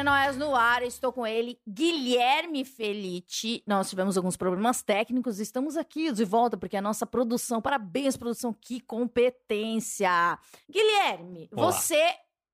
[0.00, 3.62] Esquizofrenóias no ar, estou com ele, Guilherme Felite.
[3.66, 8.54] Nós tivemos alguns problemas técnicos, estamos aqui de volta porque a nossa produção, parabéns produção,
[8.58, 10.38] que competência.
[10.70, 11.70] Guilherme, Olá.
[11.70, 12.02] você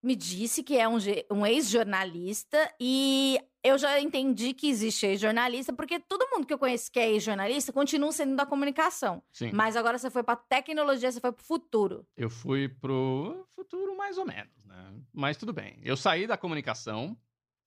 [0.02, 0.96] me disse que é um,
[1.30, 6.90] um ex-jornalista e eu já entendi que existe ex-jornalista porque todo mundo que eu conheço
[6.90, 9.22] que é ex-jornalista continua sendo da comunicação.
[9.32, 9.52] Sim.
[9.52, 12.04] Mas agora você foi para tecnologia, você foi para o futuro.
[12.16, 14.94] Eu fui pro futuro mais ou menos, né?
[15.12, 15.78] Mas tudo bem.
[15.84, 17.16] Eu saí da comunicação.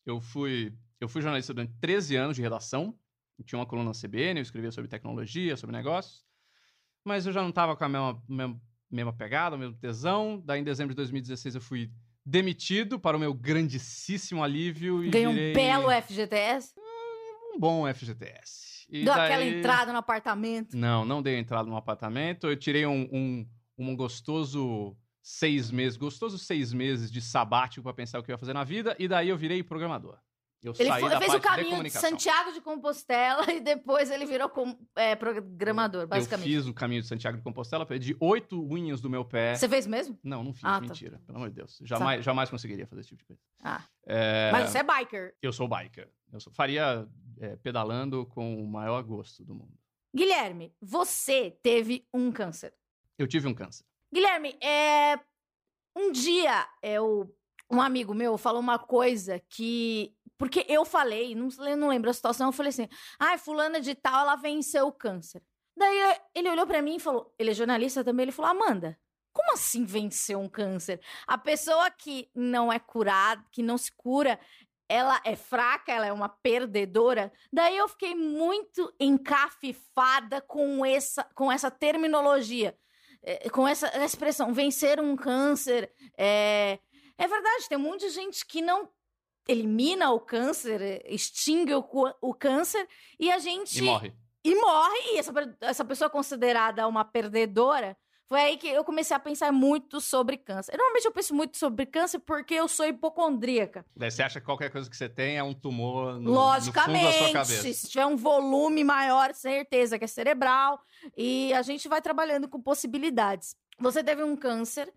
[0.05, 2.98] Eu fui, eu fui jornalista durante 13 anos de redação.
[3.38, 6.23] Eu tinha uma coluna na CBN, eu escrevia sobre tecnologia, sobre negócios.
[7.05, 10.41] Mas eu já não estava com a mesma, mesma, mesma pegada, o mesmo tesão.
[10.45, 11.90] Daí, em dezembro de 2016, eu fui
[12.26, 16.73] demitido para o meu grandíssimo alívio e Ganhou virei um belo FGTS,
[17.55, 18.85] um bom FGTS.
[18.90, 20.76] E deu daí- aquela entrada no apartamento.
[20.76, 22.48] Não, não dei entrada no apartamento.
[22.48, 24.98] Eu tirei um, um, um gostoso
[25.30, 28.63] seis meses, gostoso seis meses de sabático para pensar o que eu ia fazer na
[28.63, 30.18] vida, e daí eu virei programador.
[30.62, 32.10] Eu Ele saí foi- fez o de caminho de comunicação.
[32.10, 36.48] Santiago de Compostela e depois ele virou com, é, programador, Eu basicamente.
[36.50, 39.55] fiz o caminho de Santiago de Compostela, perdi oito unhas do meu pé.
[39.55, 40.20] Você fez mesmo?
[40.22, 40.82] Não, não fiz, Ah, tá.
[40.82, 41.22] mentira.
[41.26, 41.80] Pelo amor de Deus.
[41.84, 43.41] Jamais, jamais conseguiria fazer esse tipo de coisa.
[43.63, 43.82] Ah.
[44.05, 45.34] É, Mas você é biker.
[45.41, 46.10] Eu sou biker.
[46.34, 47.07] Eu sou- faria
[47.40, 49.77] é, pedalando com o maior gosto do mundo.
[50.13, 52.74] Guilherme, você teve um câncer.
[53.18, 53.85] Eu tive um câncer.
[54.13, 55.20] Guilherme, é...
[55.96, 57.34] um dia eu...
[57.71, 60.13] um amigo meu falou uma coisa que.
[60.38, 62.88] Porque eu falei, não, não lembro a situação, eu falei assim:
[63.20, 65.44] ai, fulana de tal, ela venceu o câncer.
[65.78, 68.97] Daí ele olhou pra mim e falou: ele é jornalista também, ele falou: Amanda,
[69.34, 71.00] como assim venceu um câncer?
[71.28, 74.40] A pessoa que não é curada, que não se cura,
[74.90, 77.31] ela é fraca, ela é uma perdedora.
[77.53, 82.75] Daí eu fiquei muito encafifada com essa, com essa terminologia,
[83.24, 85.91] eh, com essa expressão, vencer um câncer.
[86.18, 86.80] É,
[87.18, 88.90] é verdade, tem um monte de gente que não
[89.47, 91.84] elimina o câncer, extingue o,
[92.22, 92.88] o câncer,
[93.19, 94.13] e a gente E morre.
[94.44, 97.97] e morre, e essa, essa pessoa é considerada uma perdedora.
[98.29, 100.78] Foi aí que eu comecei a pensar muito sobre câncer.
[100.78, 103.84] Normalmente eu penso muito sobre câncer porque eu sou hipocondríaca.
[103.95, 106.35] Daí você acha que qualquer coisa que você tem é um tumor no, no fundo
[106.35, 107.73] Logicamente, da sua cabeça.
[107.73, 110.79] se tiver um volume maior, certeza que é cerebral.
[111.18, 113.56] E a gente vai trabalhando com possibilidades.
[113.79, 114.94] Você teve um câncer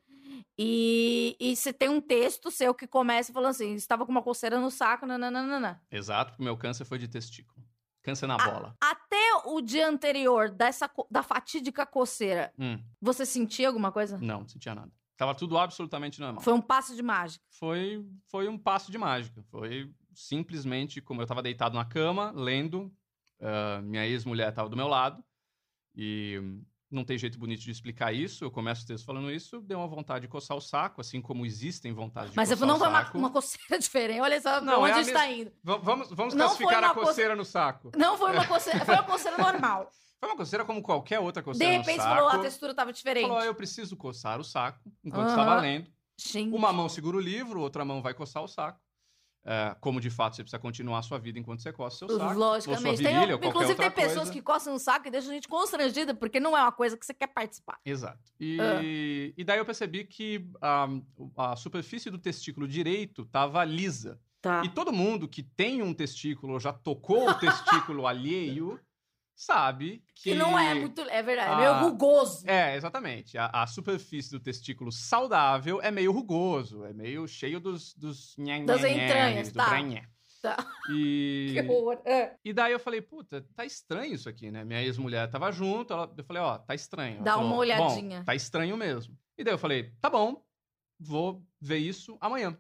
[0.59, 4.61] e, e você tem um texto seu que começa falando assim: estava com uma coceira
[4.61, 5.81] no saco, nananana.
[5.91, 7.62] Exato, porque meu câncer foi de testículo.
[8.03, 8.51] Câncer na Ah.
[8.51, 8.77] bola.
[8.81, 14.19] Até o dia anterior dessa, da fatídica coceira, Hum, você sentia alguma coisa?
[14.19, 14.91] não, não sentia nada.
[15.17, 16.43] Tava tudo absolutamente normal.
[16.43, 17.45] Foi um passo de mágica.
[17.51, 19.41] Foi, foi um passo de mágica.
[19.51, 22.93] Foi simplesmente como eu tava deitado na cama, lendo.
[23.41, 25.23] ah, minha ex-mulher tava do meu lado.
[25.95, 26.41] E
[26.95, 28.45] não tem jeito bonito de explicar isso.
[28.45, 29.61] Eu começo o texto falando isso.
[29.63, 32.77] Deu uma vontade de coçar o saco, assim como existem vontades de Mas coçar não
[32.77, 33.19] o foi uma, saco.
[33.19, 34.21] uma coceira diferente.
[34.21, 35.53] Olha só Não, é onde a está mes- indo.
[35.65, 37.91] Va- Vamos, vamos Não classificar foi a coceira no saco.
[37.97, 39.91] Não foi uma coceira, foi uma coceira normal.
[40.23, 42.15] Foi uma coceira como qualquer outra De coceira repente no você saco.
[42.15, 43.23] falou, a textura estava diferente.
[43.27, 45.91] Falou, "Ah, eu preciso coçar o saco enquanto estava lendo.
[46.17, 46.55] Gente.
[46.55, 48.79] Uma mão segura o livro, outra mão vai coçar o saco.
[49.45, 52.39] É, como de fato você precisa continuar a sua vida enquanto você coça seu saco.
[52.39, 53.03] Logicamente.
[53.03, 54.33] Tem- virilha, qualquer inclusive, tem pessoas coisa.
[54.33, 57.05] que coçam o saco e deixam a gente constrangida, porque não é uma coisa que
[57.05, 57.79] você quer participar.
[57.85, 58.21] Exato.
[58.39, 58.81] E, Ah.
[58.83, 60.87] e daí eu percebi que a,
[61.37, 64.21] a superfície do testículo direito estava lisa.
[64.41, 64.63] Tá.
[64.65, 68.79] E todo mundo que tem um testículo ou já tocou o testículo alheio
[69.35, 70.31] sabe que...
[70.31, 71.01] Que não é muito.
[71.03, 72.49] É verdade, é Ah, meio rugoso.
[72.49, 73.37] É, exatamente.
[73.39, 77.95] A, a superfície do testículo saudável é meio rugoso, é meio cheio dos...
[77.95, 79.69] dos nhan, Das nhan, nhan, entranhas, do tá.
[79.69, 80.05] branhé.
[80.43, 80.57] Tá.
[80.91, 81.53] E...
[81.55, 82.01] Que horror.
[82.05, 82.35] É.
[82.45, 84.65] E daí eu falei, puta, tá estranho isso aqui, né?
[84.65, 87.17] Minha ex-mulher tava junto, ela- eu falei, ó, tá estranho.
[87.17, 88.25] Ela Dá falou, uma olhadinha.
[88.25, 89.17] Tá estranho mesmo.
[89.39, 90.45] E daí eu falei, tá bom,
[90.99, 92.57] vou ver isso amanhã.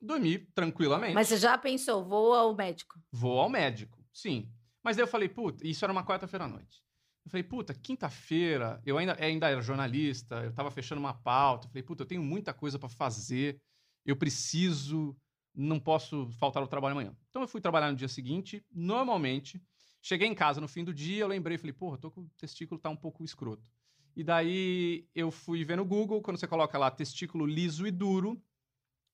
[0.00, 1.12] Dormi tranquilamente.
[1.14, 2.98] Mas você já pensou, vou ao médico.
[3.12, 4.50] Vou ao médico, sim.
[4.82, 6.82] Mas daí eu falei, puta, isso era uma quarta-feira à noite.
[7.24, 11.66] Eu falei, puta, quinta-feira, eu ainda, ainda era jornalista, eu tava fechando uma pauta.
[11.66, 13.60] Eu falei, puta, eu tenho muita coisa pra fazer,
[14.06, 15.16] eu preciso,
[15.54, 17.16] não posso faltar ao trabalho amanhã.
[17.28, 19.62] Então eu fui trabalhar no dia seguinte, normalmente.
[20.02, 22.80] Cheguei em casa no fim do dia, eu lembrei, falei, porra, tô com o testículo
[22.80, 23.70] tá um pouco escroto.
[24.16, 28.42] E daí eu fui ver no Google, quando você coloca lá testículo liso e duro,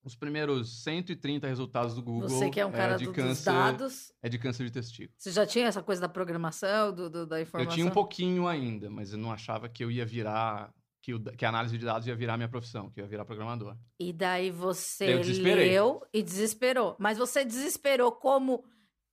[0.07, 4.11] os primeiros 130 resultados do Google Você que é um cara de do- câncer, dados.
[4.23, 5.13] é de câncer de testículo.
[5.17, 7.73] Você já tinha essa coisa da programação, do, do- da Eu informação?
[7.75, 11.45] tinha um pouquinho ainda, mas eu não achava que eu ia virar que, o- que
[11.45, 13.75] a análise de dados ia virar minha profissão, que eu ia virar programador.
[13.99, 15.69] E daí você Eu desesperei.
[15.71, 16.95] leu e desesperou.
[16.97, 18.63] Mas você desesperou como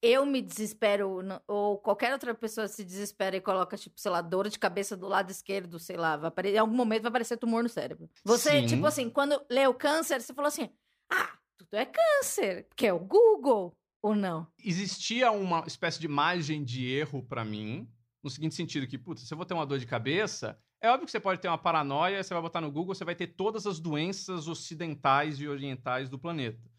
[0.06, 4.50] eu me desespero, ou qualquer outra pessoa se desespera e coloca, tipo, sei lá, dor
[4.50, 6.50] de cabeça do lado esquerdo, sei lá, vai apare...
[6.50, 8.10] em algum momento vai aparecer tumor no cérebro.
[8.22, 8.66] Você, Sim.
[8.66, 10.68] tipo assim, quando leu câncer, você falou assim:
[11.10, 14.46] ah, tudo é câncer, que é o Google, ou não?
[14.62, 17.88] Existia uma espécie de margem de erro pra mim,
[18.22, 21.06] no seguinte sentido que, putz, se eu vou ter uma dor de cabeça, é óbvio
[21.06, 23.66] que você pode ter uma paranoia, você vai botar no Google, você vai ter todas
[23.66, 26.70] as doenças ocidentais e orientais do planeta.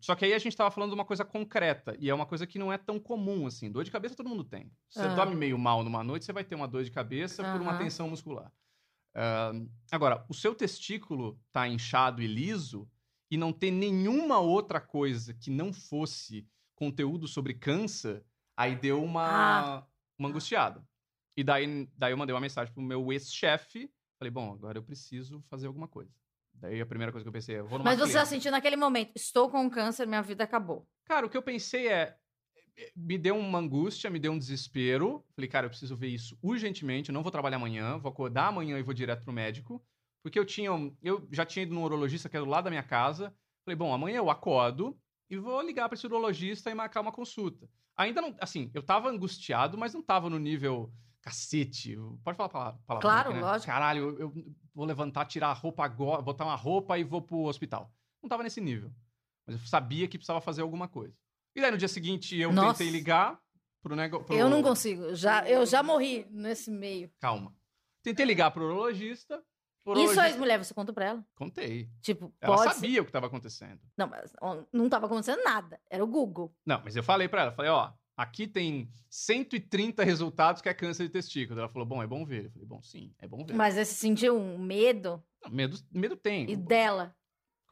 [0.00, 2.46] Só que aí a gente tava falando de uma coisa concreta, e é uma coisa
[2.46, 3.72] que não é tão comum, assim.
[3.72, 4.70] Dor de cabeça todo mundo tem.
[4.88, 5.14] Se você Ah.
[5.16, 8.08] dorme meio mal numa noite, você vai ter uma dor de cabeça por uma tensão
[8.08, 8.52] muscular.
[9.90, 12.88] Agora, o seu testículo tá inchado e liso,
[13.32, 18.22] e não ter nenhuma outra coisa que não fosse conteúdo sobre câncer,
[18.54, 19.86] aí deu uma, Ah.
[20.18, 20.86] uma angustiada.
[21.34, 25.42] E daí, daí eu mandei uma mensagem pro meu ex-chefe, falei, bom, agora eu preciso
[25.48, 26.12] fazer alguma coisa.
[26.52, 28.76] Daí a primeira coisa que eu pensei é, vou numa Mas você já sentiu naquele
[28.76, 30.86] momento: estou com câncer, minha vida acabou.
[31.06, 32.14] Cara, o que eu pensei é.
[32.94, 35.24] Me deu uma angústia, me deu um desespero.
[35.34, 37.08] Falei, cara, eu preciso ver isso urgentemente.
[37.08, 39.82] Eu não vou trabalhar amanhã, vou acordar amanhã e vou direto pro médico.
[40.22, 40.70] Porque eu tinha.
[41.02, 43.34] Eu já tinha ido no urologista que é do lado da minha casa.
[43.64, 44.96] Falei, bom, amanhã eu acordo
[45.30, 47.68] e vou ligar para esse urologista e marcar uma consulta.
[47.96, 48.34] Ainda não.
[48.40, 50.92] Assim, eu tava angustiado, mas não tava no nível.
[51.20, 53.44] Cacete, pode falar pala- palavra Claro, aqui, né?
[53.44, 53.66] lógico.
[53.66, 54.34] Caralho, eu, eu
[54.74, 57.92] vou levantar, tirar a roupa agora, botar uma roupa e vou pro hospital.
[58.20, 58.92] Não tava nesse nível.
[59.46, 61.14] Mas eu sabia que precisava fazer alguma coisa.
[61.54, 62.78] E daí no dia seguinte eu Nossa.
[62.78, 63.38] tentei ligar
[63.80, 64.34] pro negócio.
[64.34, 67.08] Eu não consigo, já, eu já morri nesse meio.
[67.20, 67.54] Calma.
[68.02, 69.40] Tentei ligar pro urologista.
[69.84, 71.26] O Isso urologista- aí, mulher, você conta pra ela?
[71.34, 71.88] Contei.
[72.00, 73.80] Tipo, Ela pode ser- sabia o que estava acontecendo.
[73.96, 74.32] Não, mas
[74.72, 75.80] não tava acontecendo nada.
[75.90, 76.54] Era o Google.
[76.64, 81.04] Não, mas eu falei pra ela, falei, ó, aqui tem 130 resultados que é câncer
[81.04, 81.58] de testículo.
[81.58, 82.46] Ela falou, bom, é bom ver.
[82.46, 83.54] Eu falei, bom, sim, é bom ver.
[83.54, 85.22] Mas você sentiu um medo?
[85.44, 86.48] Não, medo, medo tem.
[86.50, 87.14] E dela?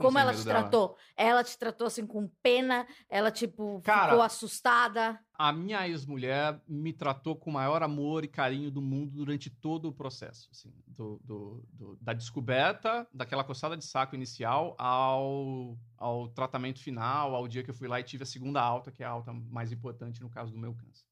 [0.06, 0.60] Como, ela te dela?
[0.60, 0.96] tratou?
[1.16, 2.86] Ela te tratou assim com pena?
[3.08, 5.18] Ela, tipo, Cara- ficou assustada?
[5.34, 9.88] A minha ex-mulher me tratou com o maior amor e carinho do mundo durante todo
[9.88, 16.28] o processo, assim, do, do- do- da descoberta, daquela coçada de saco inicial ao, ao
[16.28, 19.06] tratamento final, ao dia que eu fui lá e tive a segunda alta, que é
[19.06, 21.06] a alta mais importante no caso do meu câncer.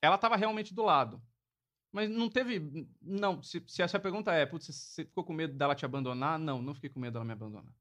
[0.00, 1.20] Ela estava realmente do lado.
[1.94, 2.88] Mas não teve.
[3.00, 6.36] Não, se, se essa pergunta é, putz, você ficou com medo dela te abandonar?
[6.40, 7.72] Não, não fiquei com medo dela me abandonar.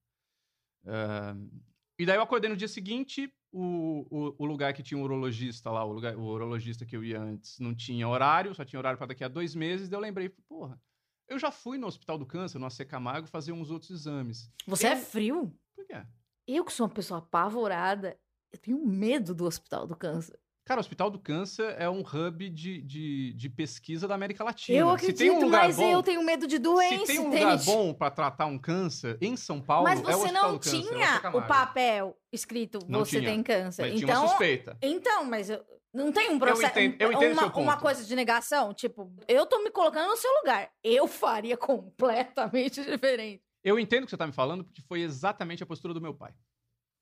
[0.86, 1.50] Ahn,
[1.98, 5.72] e daí eu acordei no dia seguinte, o, o, o lugar que tinha um urologista
[5.72, 9.00] lá, o, lugar, o urologista que eu ia antes, não tinha horário, só tinha horário
[9.00, 9.90] para daqui a dois meses.
[9.90, 10.80] Daí eu lembrei, porra,
[11.28, 14.48] eu já fui no Hospital do Câncer, no AC Camargo, fazer uns outros exames.
[14.68, 15.60] Você é Eu- frio?
[15.76, 16.06] Por quê?
[16.46, 18.16] Eu, que sou uma pessoa apavorada,
[18.52, 20.40] eu tenho medo do hospital do câncer.
[20.66, 24.78] Cara, o Hospital do Câncer é um hub de, de, de pesquisa da América Latina.
[24.80, 27.20] Eu Se acredito, tem um lugar mas bom, eu tenho medo de doença, Se tem
[27.20, 30.54] um lugar bom para tratar um câncer em São Paulo, Mas é o você não
[30.54, 31.48] do Câncer, é o tinha AC o Camargo.
[31.50, 33.30] papel escrito Não você tinha.
[33.32, 33.82] tem câncer.
[33.82, 34.78] Mas tinha uma Então, suspeita.
[34.82, 35.62] então, mas eu,
[35.94, 37.64] não tem um processo, entendo- eu entendo uma, seu ponto.
[37.64, 40.72] uma coisa de negação, tipo, eu tô me colocando no seu lugar.
[40.82, 43.44] Eu faria completamente diferente.
[43.62, 46.14] Eu entendo o que você tá me falando, porque foi exatamente a postura do meu
[46.14, 46.34] pai.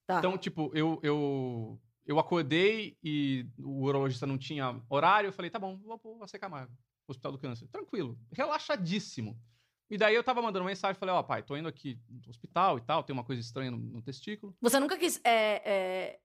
[0.08, 0.18] Tá.
[0.18, 5.28] Então, tipo, eu, eu, eu acordei e o urologista não tinha horário.
[5.28, 6.72] Eu falei, tá bom, vou pro AC Camargo,
[7.08, 7.68] Hospital do Câncer.
[7.68, 9.40] Tranquilo, relaxadíssimo.
[9.90, 12.82] E daí eu tava mandando mensagem, falei, ó, pai, tô indo aqui no hospital e
[12.82, 14.56] tal, tem uma coisa estranha no, no testículo.
[14.62, 15.20] Você nunca quis.
[15.24, 16.20] é, é,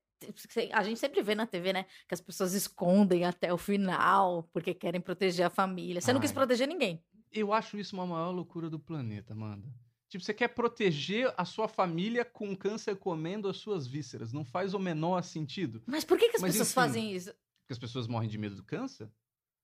[0.73, 1.85] a gente sempre vê na TV, né?
[2.09, 6.01] Que as pessoas escondem até o final porque querem proteger a família.
[6.01, 6.35] Você não quis Ai.
[6.35, 7.03] proteger ninguém.
[7.33, 9.69] Eu acho isso uma maior loucura do planeta, Amanda.
[10.09, 14.33] Tipo, você quer proteger a sua família com câncer comendo as suas vísceras.
[14.33, 15.83] Não faz o menor sentido.
[15.87, 16.75] Mas por que, que as Mas, pessoas enfim.
[16.75, 17.35] fazem isso?
[17.61, 19.11] Porque as pessoas morrem de medo do câncer?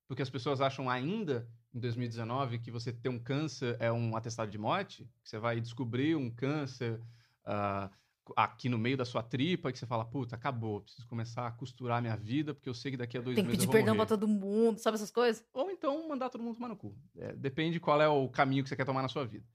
[0.09, 4.51] Porque as pessoas acham ainda, em 2019, que você ter um câncer é um atestado
[4.51, 5.09] de morte?
[5.23, 7.01] Que você vai descobrir um câncer
[7.45, 7.89] ah,
[8.37, 11.53] aqui no meio da sua tripa e que você fala, puta, acabou, preciso começar a
[11.53, 13.73] costurar minha vida porque eu sei que daqui a dois Tem que meses pedir eu
[13.73, 14.07] vou perdão morrer.
[14.09, 15.45] pra todo mundo, sabe essas coisas?
[15.53, 16.95] Ou então mandar todo mundo tomar no cu.
[17.17, 19.47] É, depende qual é o caminho que você quer tomar na sua vida.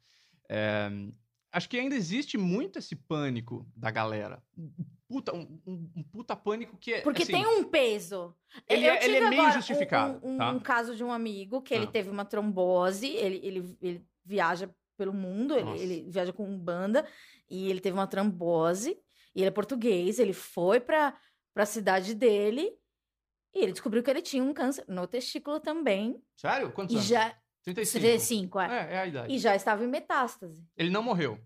[0.50, 0.89] É,
[1.51, 4.42] acho que ainda existe muito esse pânico da galera.
[4.58, 4.72] Um
[5.10, 7.01] Puta, um, um- um puta pânico que é.
[7.01, 8.36] Porque assim, tem um peso.
[8.68, 10.51] Ele é- ele é meio justificado, Um, um- tá?
[10.51, 11.92] um caso de um amigo que ele Ah.
[11.92, 17.08] teve uma trombose, ele, ele, ele viaja pelo mundo, ele, ele viaja com banda,
[17.50, 19.00] e ele teve uma trombose,
[19.34, 21.18] e ele é português, ele foi pra,
[21.54, 22.70] pra cidade dele,
[23.56, 26.70] e ele descobriu que ele tinha um câncer no testículo também, Sério?
[26.74, 27.08] Quantos e anos?
[27.08, 27.38] já...
[27.74, 28.00] 35.
[28.00, 28.65] 35, é.
[28.65, 29.33] É, é a idade.
[29.33, 30.63] E já estava em metástase.
[30.77, 31.39] Ele não morreu.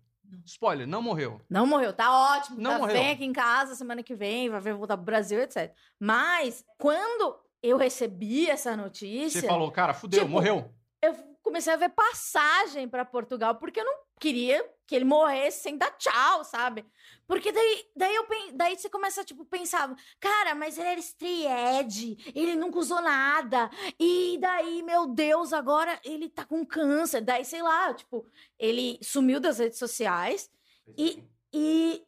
[0.46, 1.42] Spoiler, não morreu.
[1.50, 2.60] Não morreu, tá ótimo.
[2.60, 2.96] Não tá, morreu.
[2.96, 5.74] Vem aqui em casa semana que vem, vai ver voltar pro Brasil, etc.
[6.00, 9.42] Mas, quando eu recebi essa notícia.
[9.42, 10.74] Você falou, cara, fudeu, Tipo, morreu.
[11.02, 15.78] Eu, comecei a ver passagem pra Portugal, porque eu não queria que ele morresse sem
[15.78, 16.86] dar tchau, sabe?
[17.26, 22.56] Porque daí, daí, eu, daí você começa, tipo, pensar, cara, mas ele era estreed, ele
[22.56, 27.22] nunca usou nada, e daí, meu Deus, agora ele tá com câncer.
[27.22, 28.28] Daí, sei lá, tipo,
[28.60, 30.52] ele sumiu das redes sociais,
[30.98, 31.24] e,
[31.54, 32.06] e,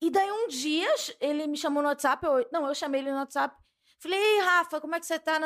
[0.00, 0.88] e daí um dia
[1.20, 3.54] ele me chamou no WhatsApp, eu, não, eu chamei ele no WhatsApp,
[3.98, 5.38] falei, ei, Rafa, como é que você tá?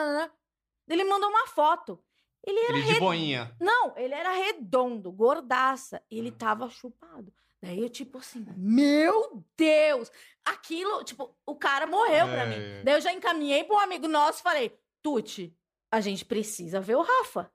[0.87, 2.05] Ele mandou uma foto.
[2.47, 3.55] Ele era Ele de boinha.
[3.61, 6.03] não, ele era redondo, gordaça.
[6.11, 7.33] E ele tava chupado.
[7.63, 10.11] Daí eu, tipo assim, meu Deus!
[10.45, 12.47] Aquilo, tipo, o cara morreu pra É.
[12.79, 12.85] mim.
[12.85, 15.55] Daí eu já encaminhei pra um amigo nosso e falei: Tuti,
[15.93, 17.53] a gente precisa ver o Rafa.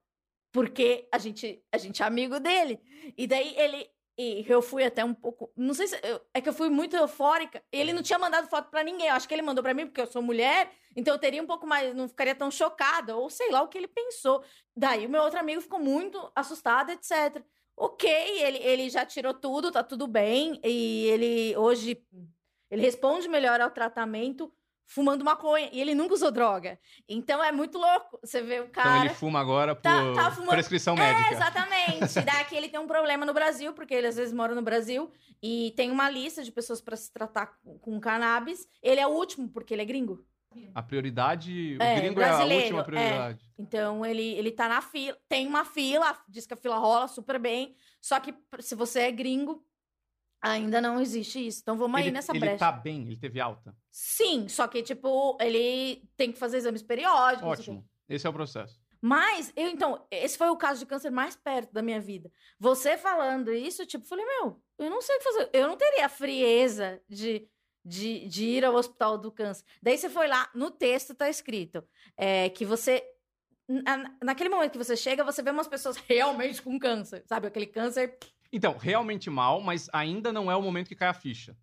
[0.52, 2.80] Porque a gente, a gente é amigo dele.
[3.18, 3.90] E daí ele.
[4.18, 5.52] E eu fui até um pouco.
[5.58, 6.00] Não sei se.
[6.02, 7.62] eu- é que eu fui muito eufórica.
[7.72, 9.08] Ele não tinha mandado foto pra ninguém.
[9.08, 10.72] Eu acho que ele mandou pra mim porque eu sou mulher.
[10.96, 11.94] Então eu teria um pouco mais.
[11.94, 13.16] Não ficaria tão chocada.
[13.18, 14.42] Ou sei lá o que ele pensou.
[14.76, 17.44] Daí o meu outro amigo ficou muito assustado, etc.
[17.78, 20.60] Ok, ele, ele já tirou tudo, tá tudo bem.
[20.64, 22.02] E ele hoje.
[22.72, 24.52] Ele responde melhor ao tratamento
[24.88, 25.70] fumando maconha.
[25.72, 26.80] E ele nunca usou droga.
[27.08, 28.20] Então é muito louco.
[28.24, 28.90] Você vê o cara.
[28.90, 31.34] Então ele fuma agora por Tá- tá fumando- prescrição É, médica.
[31.34, 32.22] exatamente.
[32.26, 35.12] Daqui ele tem um problema no Brasil, porque ele às vezes mora no Brasil
[35.42, 38.68] e tem uma lista de pessoas pra se tratar com, com cannabis.
[38.82, 40.26] Ele é o último, porque ele é gringo.
[40.74, 42.84] A prioridade, o É, gringo é a última é.
[42.84, 43.46] prioridade.
[43.60, 47.38] Então ele, ele tá na fila, tem uma fila, diz que a fila rola super
[47.38, 47.76] bem.
[48.02, 49.62] Só que se você é gringo,
[50.52, 51.60] ainda não existe isso.
[51.62, 52.58] Então vamos aí ele, nessa ele brecha.
[52.58, 53.76] tá bem, ele teve alta.
[53.92, 57.48] Sim, só que, tipo, ele tem que fazer exames periódicos.
[57.60, 57.88] Ótimo.
[58.08, 58.80] Esse é o processo.
[59.02, 62.32] Mas, eu, então, esse foi o caso de câncer mais perto da minha vida.
[62.60, 65.50] Você falando isso, tipo, falei, meu, eu não sei o que fazer.
[65.54, 67.48] Eu não teria a frieza de,
[67.84, 69.64] de, de ir ao hospital do câncer.
[69.82, 71.84] Daí você foi lá, no texto tá escrito
[72.18, 73.04] é, que você.
[73.68, 77.48] na- naquele momento que você chega, você vê umas pessoas realmente com câncer, sabe?
[77.48, 78.18] Aquele câncer.
[78.52, 81.56] Então, realmente mal, mas ainda não é o momento que cai a ficha.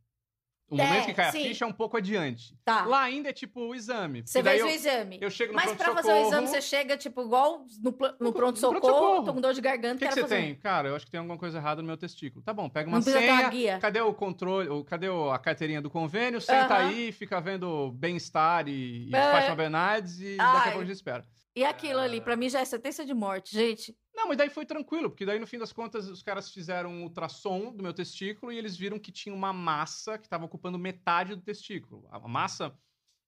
[0.70, 1.42] O É, momento que cai a sim.
[1.42, 2.56] ficha é um pouco adiante.
[2.64, 2.86] Tá.
[2.86, 4.22] Lá ainda é tipo o exame.
[4.24, 5.18] você fez o exame.
[5.20, 8.80] eu chego no Mas pra fazer o exame, você chega, tipo, igual no, no pronto-socorro,
[8.80, 9.24] pronto-socorro.
[9.24, 10.36] tô com dor de O garganta, que, que quero você fazer.
[10.46, 10.54] tem?
[10.54, 12.42] Cara, eu acho que tem alguma coisa errada no meu testículo.
[12.42, 13.48] Tá bom, pega uma Não ter uma senha.
[13.50, 13.78] guia.
[13.80, 14.70] Cadê o controle?
[14.70, 16.40] o- Cadê o- a carteirinha do convênio?
[16.40, 16.88] Senta Aham.
[16.88, 19.30] aí, fica vendo bem-estar e, e É.
[19.32, 20.62] Fátima Bernardes e daqui a Ai.
[20.64, 21.24] pouco a gente espera.
[21.54, 23.94] E aquilo ali, pra mim, já é sentença de morte, gente.
[24.14, 27.02] Não, mas daí foi tranquilo, porque daí no fim das contas os caras fizeram um
[27.04, 31.35] ultrassom do meu testículo e eles viram que tinha uma massa que estava ocupando metade
[31.35, 32.07] do testículo.
[32.11, 32.76] A massa,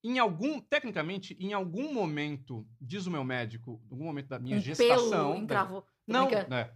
[0.02, 4.58] em algum, tecnicamente, em algum momento, diz o meu médico, em algum momento da minha
[4.58, 5.32] um gestação.
[5.32, 5.82] pelo encravou.
[5.82, 6.54] Tô Não, brincando.
[6.54, 6.72] é.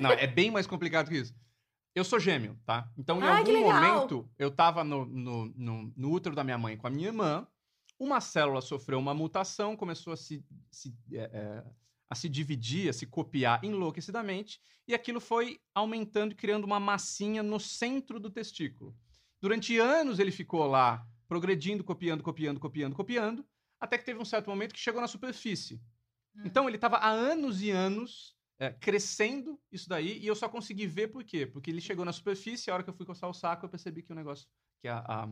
[0.00, 1.34] não, é bem mais complicado que isso.
[1.92, 2.88] Eu sou gêmeo, tá?
[2.96, 6.76] Então, em Ai, algum momento, eu tava no, no, no, no útero da minha mãe
[6.76, 7.46] com a minha irmã,
[7.98, 11.64] uma célula sofreu uma mutação, começou a se, se, é, é,
[12.10, 17.40] a se dividir, a se copiar enlouquecidamente, e aquilo foi aumentando e criando uma massinha
[17.40, 18.96] no centro do testículo.
[19.40, 23.46] Durante anos ele ficou lá, progredindo, copiando, copiando, copiando, copiando,
[23.78, 25.80] até que teve um certo momento que chegou na superfície.
[26.34, 26.42] Hum.
[26.44, 30.86] Então ele estava há anos e anos é, crescendo isso daí, e eu só consegui
[30.88, 31.46] ver por quê?
[31.46, 34.02] Porque ele chegou na superfície, a hora que eu fui coçar o saco, eu percebi
[34.02, 34.48] que o negócio,
[34.82, 35.28] que a, a-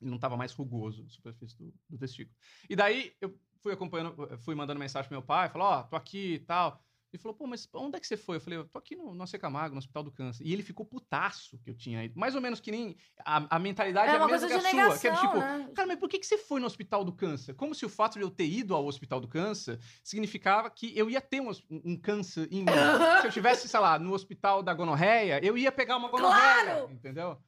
[0.00, 2.36] não estava mais rugoso, a superfície do, do testículo.
[2.70, 6.34] E daí eu fui acompanhando, fui mandando mensagem pro meu pai, falou, ó, tô aqui
[6.34, 6.78] e tal.
[7.10, 8.36] Ele falou, pô, mas onde é que você foi?
[8.36, 10.44] Eu falei, eu tô aqui no, no AC Camargo, no Hospital do Câncer.
[10.44, 12.18] E ele ficou putaço que eu tinha ido.
[12.18, 12.96] Mais ou menos que nem.
[13.24, 14.98] A, a mentalidade é, É a uma mesma coisa que a sua.
[14.98, 15.70] Que é negação, tipo, né?
[15.74, 17.54] Cara, mas por que, que você foi no Hospital do Câncer?
[17.54, 21.08] Como se o fato de eu ter ido ao Hospital do Câncer significava que eu
[21.08, 22.66] ia ter um, um câncer em mim.
[23.22, 26.64] se eu tivesse, sei lá, no Hospital da Gonorreia, eu ia pegar uma gonorreia.
[26.64, 26.92] Claro!
[26.92, 27.38] Entendeu?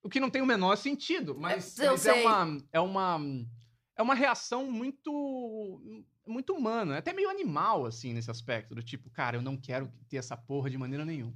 [0.00, 3.20] O que não tem o menor sentido, mas, Eu mas é, uma, é uma
[3.98, 5.82] é uma reação muito
[6.26, 10.18] muito humana, até meio animal assim nesse aspecto do tipo, cara, eu não quero ter
[10.18, 11.34] essa porra de maneira nenhuma.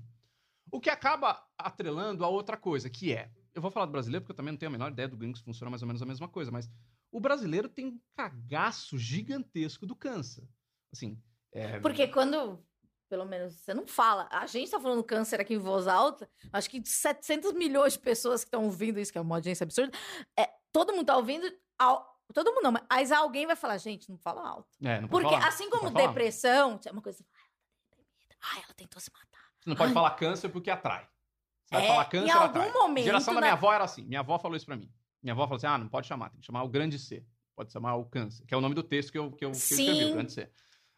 [0.70, 4.32] O que acaba atrelando a outra coisa, que é, eu vou falar do brasileiro porque
[4.32, 6.06] eu também não tenho a menor ideia do gringo se funciona mais ou menos a
[6.06, 6.70] mesma coisa, mas
[7.10, 10.48] o brasileiro tem um cagaço gigantesco do câncer.
[10.92, 11.20] Assim,
[11.52, 12.64] é, Porque quando,
[13.08, 14.28] pelo menos, você não fala.
[14.30, 16.28] A gente tá falando câncer aqui em voz alta.
[16.50, 19.96] Acho que 700 milhões de pessoas que estão ouvindo isso, que é uma audiência absurda.
[20.38, 21.46] É, todo mundo tá ouvindo.
[22.32, 24.76] Todo mundo não, mas alguém vai falar, gente, não fala alto.
[24.82, 25.48] é, não pode Porque falar.
[25.48, 26.06] assim como falar.
[26.08, 27.24] depressão, é uma coisa.
[27.34, 27.54] Ai, ela
[27.90, 28.36] tá deprimida.
[28.40, 29.46] Ai, ela tentou se matar.
[29.60, 29.94] Você não pode Ai.
[29.94, 31.06] falar câncer porque atrai.
[31.64, 32.72] Você vai É, falar em câncer, algum atrai.
[32.72, 34.02] momento Geração da na- minha avó era assim.
[34.04, 34.90] Minha avó falou isso pra mim.
[35.22, 37.24] Minha avó falou assim: ah, não pode chamar, tem que chamar o grande C.
[37.54, 39.56] Pode chamar o câncer, que é o nome do texto que eu, que eu, que
[39.56, 40.50] eu escrevi, o grande C.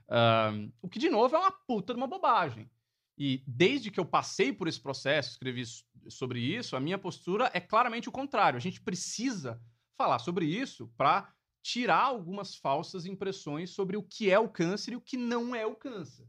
[0.09, 2.71] Ahn, o que, de novo, é uma puta de uma bobagem.
[3.19, 5.65] E desde que eu passei por esse processo, escrevi
[6.09, 8.57] sobre isso, a minha postura é claramente o contrário.
[8.57, 9.61] A gente precisa
[9.97, 11.33] falar sobre isso para
[11.63, 15.65] tirar algumas falsas impressões sobre o que é o câncer e o que não é
[15.65, 16.29] o câncer.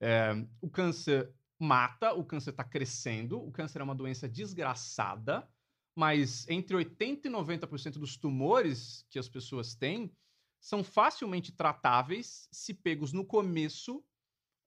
[0.00, 5.48] É, o câncer mata, o câncer está crescendo, o câncer é uma doença desgraçada,
[5.96, 10.14] mas entre 80% e 90% dos tumores que as pessoas têm
[10.60, 13.98] são facilmente tratáveis se pegos no começo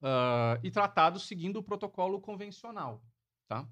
[0.01, 3.01] uh, e tratados seguindo o protocolo convencional,
[3.48, 3.67] tá?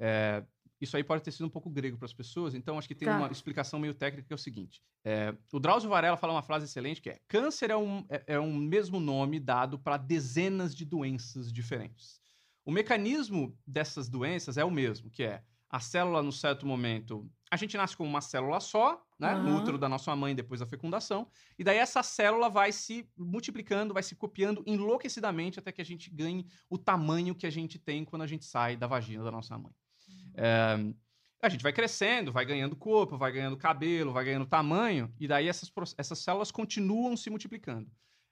[0.00, 0.44] É,
[0.80, 3.08] isso aí pode ter sido um pouco grego para as pessoas, então acho que tem
[3.08, 3.16] tá.
[3.16, 6.66] uma explicação meio técnica que é o seguinte: é, o Drauzio Varela fala uma frase
[6.66, 10.84] excelente que é: câncer é um, é, é um mesmo nome dado para dezenas de
[10.84, 12.20] doenças diferentes.
[12.64, 17.56] O mecanismo dessas doenças é o mesmo, que é a célula, no certo momento, a
[17.56, 19.34] gente nasce com uma célula só, né?
[19.34, 19.42] Uhum.
[19.42, 21.28] No útero da nossa mãe depois da fecundação.
[21.58, 26.10] E daí essa célula vai se multiplicando, vai se copiando enlouquecidamente até que a gente
[26.10, 29.58] ganhe o tamanho que a gente tem quando a gente sai da vagina da nossa
[29.58, 29.72] mãe.
[30.34, 30.76] É,
[31.40, 35.46] a gente vai crescendo, vai ganhando corpo, vai ganhando cabelo, vai ganhando tamanho, e daí
[35.46, 37.90] essas, essas células continuam se multiplicando.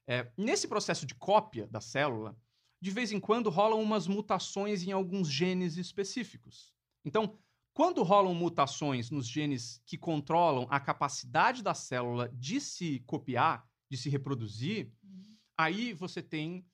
[0.08, 2.36] É, nesse processo de cópia da célula,
[2.80, 6.74] de vez em quando rolam umas mutações em alguns genes específicos.
[7.04, 7.38] Então,
[7.72, 13.96] quando rolam mutações nos genes que controlam a capacidade da célula de se copiar, de
[13.96, 15.36] se reproduzir, uhum.
[15.56, 16.66] aí você tem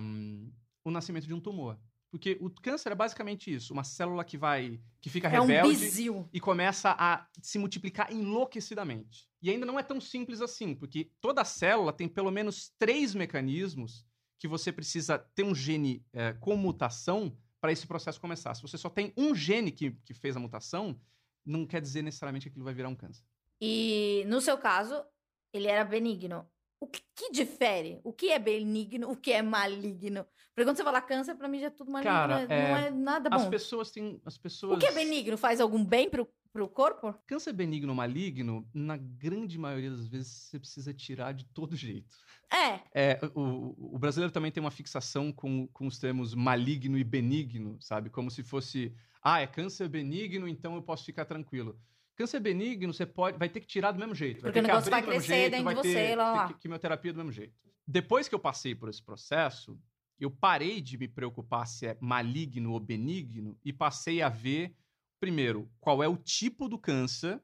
[0.00, 0.52] um,
[0.84, 1.78] o nascimento de um tumor.
[2.10, 6.28] Porque o câncer é basicamente isso, uma célula que vai que fica é rebelde um
[6.32, 9.28] e começa a se multiplicar enlouquecidamente.
[9.40, 14.04] E ainda não é tão simples assim, porque toda célula tem pelo menos três mecanismos
[14.38, 18.54] que você precisa ter um gene é, com mutação para esse processo começar.
[18.54, 20.98] Se você só tem um gene que, que fez a mutação,
[21.44, 23.22] não quer dizer necessariamente que aquilo vai virar um câncer.
[23.60, 25.04] E no seu caso,
[25.52, 26.48] ele era benigno.
[26.80, 28.00] O que, que, difere?
[28.02, 29.10] O que é benigno?
[29.10, 30.24] O que é maligno?
[30.54, 32.10] Porque quando você fala câncer, pra mim já é tudo maligno.
[32.10, 33.36] Cara, é, não é nada bom.
[33.36, 34.18] As pessoas têm.
[34.24, 34.76] As pessoas...
[34.76, 35.36] O que é benigno?
[35.36, 37.14] Faz algum bem pro, pro corpo?
[37.26, 42.16] Câncer benigno ou maligno, na grande maioria das vezes, você precisa tirar de todo jeito.
[42.50, 42.80] É.
[42.94, 47.76] é o, o brasileiro também tem uma fixação com, com os termos maligno e benigno,
[47.80, 48.08] sabe?
[48.08, 48.94] Como se fosse.
[49.22, 51.78] Ah, é câncer benigno, então eu posso ficar tranquilo.
[52.16, 54.42] Câncer benigno, você pode, vai ter que tirar do mesmo jeito.
[54.42, 56.48] Porque o negócio vai crescer jeito, dentro vai de você, ter, lá, lá.
[56.48, 57.54] Ter quimioterapia do mesmo jeito.
[57.86, 59.78] Depois que eu passei por esse processo,
[60.18, 64.76] eu parei de me preocupar se é maligno ou benigno e passei a ver,
[65.18, 67.40] primeiro, qual é o tipo do câncer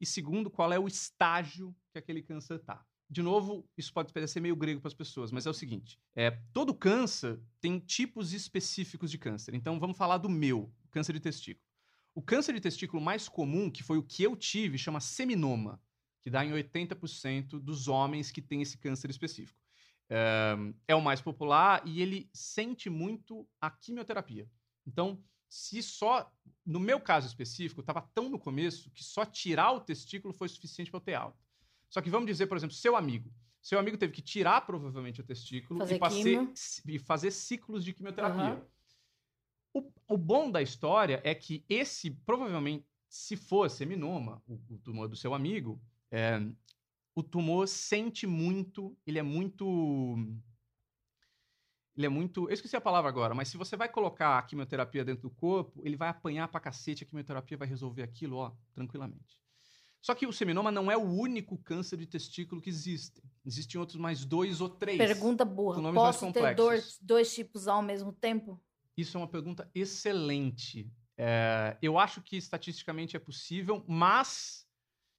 [0.00, 2.84] e, segundo, qual é o estágio que aquele câncer está.
[3.08, 6.30] De novo, isso pode parecer meio grego para as pessoas, mas é o seguinte: é,
[6.52, 9.54] todo câncer tem tipos específicos de câncer.
[9.54, 11.64] Então, vamos falar do meu, câncer de testículo.
[12.14, 15.80] O câncer de testículo mais comum, que foi o que eu tive, chama seminoma,
[16.22, 19.60] que dá em 80% dos homens que têm esse câncer específico.
[20.08, 20.56] É,
[20.88, 24.48] é o mais popular e ele sente muito a quimioterapia.
[24.86, 26.32] Então, se só.
[26.64, 30.90] No meu caso específico, estava tão no começo que só tirar o testículo foi suficiente
[30.90, 31.38] para eu ter alta.
[31.90, 33.32] Só que vamos dizer, por exemplo, seu amigo.
[33.62, 36.42] Seu amigo teve que tirar provavelmente o testículo fazer
[36.86, 38.54] e, e, fazer ciclos de quimioterapia.
[38.54, 38.64] Uhum.
[39.74, 45.08] O, o bom da história é que esse, provavelmente, se for seminoma, o, o tumor
[45.08, 46.40] do seu amigo, é,
[47.14, 50.16] o tumor sente muito, ele é muito.
[51.96, 52.48] Ele é muito.
[52.48, 55.80] Eu esqueci a palavra agora, mas se você vai colocar a quimioterapia dentro do corpo,
[55.84, 59.38] ele vai apanhar pra cacete, a quimioterapia vai resolver aquilo, ó, tranquilamente.
[60.00, 63.22] Só que o seminoma não é o único câncer de testículo que existe.
[63.44, 64.98] Existem outros mais dois ou três.
[64.98, 65.92] Pergunta burra.
[65.92, 68.62] Posso ter dois, dois tipos ao mesmo tempo?
[68.96, 70.90] Isso é uma pergunta excelente.
[71.16, 74.66] É, eu acho que estatisticamente é possível, mas.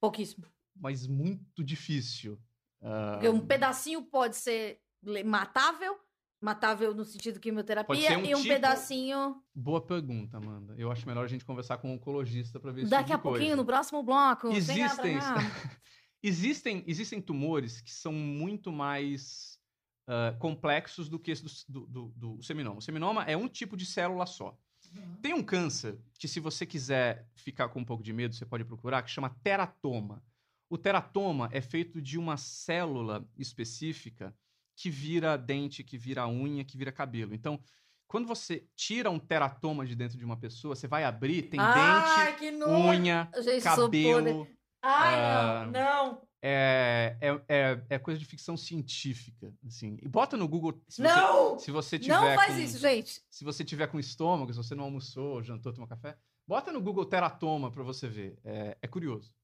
[0.00, 0.46] Pouquíssimo.
[0.74, 2.38] Mas muito difícil.
[2.80, 4.80] Porque um pedacinho pode ser
[5.24, 5.98] matável,
[6.40, 8.54] matável no sentido quimioterapia, um e um tipo...
[8.54, 9.42] pedacinho.
[9.54, 10.74] Boa pergunta, Amanda.
[10.76, 13.48] Eu acho melhor a gente conversar com um oncologista para ver Daqui tipo a pouquinho,
[13.48, 13.56] coisa.
[13.56, 14.48] no próximo bloco.
[14.48, 15.18] Existem.
[16.22, 19.55] existem, existem tumores que são muito mais
[20.06, 22.78] uh, complexos do que esse do, do, do, do, seminoma.
[22.78, 24.58] O seminoma é um tipo de célula só.
[24.94, 25.16] Uhum.
[25.20, 28.64] Tem um câncer que, se você quiser ficar com um pouco de medo, você pode
[28.64, 30.22] procurar, que chama teratoma.
[30.68, 34.34] O teratoma é feito de uma célula específica
[34.74, 37.34] que vira dente, que vira unha, que vira cabelo.
[37.34, 37.60] Então,
[38.06, 42.36] quando você tira um teratoma de dentro de uma pessoa, você vai abrir, tem Ai,
[42.36, 43.28] dente, unha,
[43.62, 44.46] cabelo.
[44.82, 49.98] Ai, uh, não, não é, é, é, é, coisa de ficção científica, assim.
[50.00, 51.54] E bota no Google se não!
[51.54, 53.22] Você, se você tiver Não faz com, isso, gente!
[53.28, 57.04] Se você tiver com estômago, se você não almoçou, jantou, tomou café, bota no Google
[57.04, 58.38] teratoma para você ver.
[58.44, 59.34] É, é, curioso.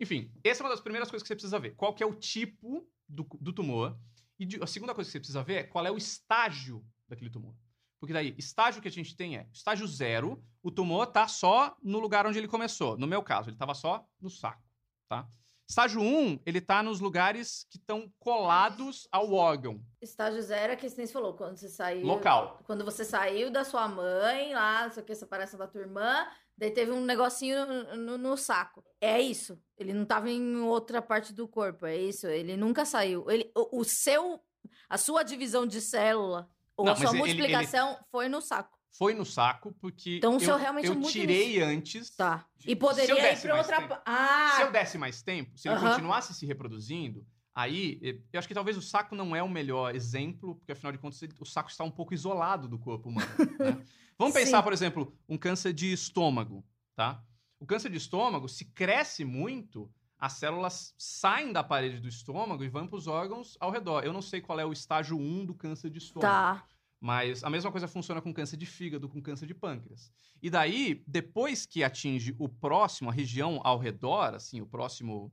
[0.00, 1.74] Enfim, essa é uma das primeiras coisas que você precisa ver.
[1.74, 3.96] Qual que é o tipo do, do tumor.
[4.38, 7.30] E de, a segunda coisa que você precisa ver é qual é o estágio daquele
[7.30, 7.54] tumor.
[8.00, 12.00] Porque daí, estágio que a gente tem é estágio zero, o tumor tá só no
[12.00, 12.96] lugar onde ele começou.
[12.96, 14.62] No meu caso, ele estava só no saco,
[15.08, 15.28] tá?
[15.68, 20.88] Estágio 1, ele tá nos lugares que estão colados ao órgão, Estágio zero é que
[20.88, 22.04] você falou, quando você saiu.
[22.06, 22.60] local.
[22.66, 26.26] Quando você saiu da sua mãe, lá, não sei o que, separação da tua irmã,
[26.58, 28.84] daí teve um negocinho no, no- no saco.
[29.00, 29.58] É isso.
[29.78, 32.26] Ele não tava em outra parte do corpo, é isso.
[32.26, 33.30] Ele nunca saiu.
[33.30, 34.40] Ele, o, o seu.
[34.88, 38.78] A sua divisão de célula, ou Não, a sua mas ele- multiplicação, foi no saco.
[38.92, 42.10] Foi no saco, porque Então, eu, realmente eu é tirei antes.
[42.10, 42.44] Tá.
[42.66, 43.80] E poderia ir mais outra.
[43.80, 44.52] tempo- Ah!
[44.56, 48.54] Se eu desse mais tempo, se ele continuasse se reproduzindo, aí eh, eu acho que
[48.54, 51.82] talvez o saco não é o melhor exemplo, porque afinal de contas o saco está
[51.84, 53.28] um pouco isolado do corpo humano.
[53.58, 53.82] né?
[54.18, 54.62] Vamos pensar, Sim.
[54.64, 56.62] por exemplo, um câncer de estômago,
[56.94, 57.24] tá?
[57.58, 62.68] O câncer de estômago, se cresce muito, as células saem da parede do estômago e
[62.68, 64.04] vão para os órgãos ao redor.
[64.04, 66.30] Eu não sei qual é o estágio 1 do câncer de estômago.
[66.32, 66.64] Tá.
[67.02, 70.12] Mas a mesma coisa funciona com câncer de fígado, com câncer de pâncreas.
[70.40, 75.32] E daí, depois que atinge o próximo, a região ao redor, assim, o próximo,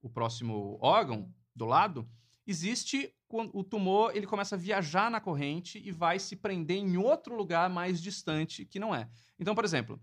[0.00, 2.08] o próximo órgão do lado,
[2.46, 6.96] existe quando o tumor, ele começa a viajar na corrente e vai se prender em
[6.96, 9.10] outro lugar mais distante que não é.
[9.36, 10.00] Então, por exemplo,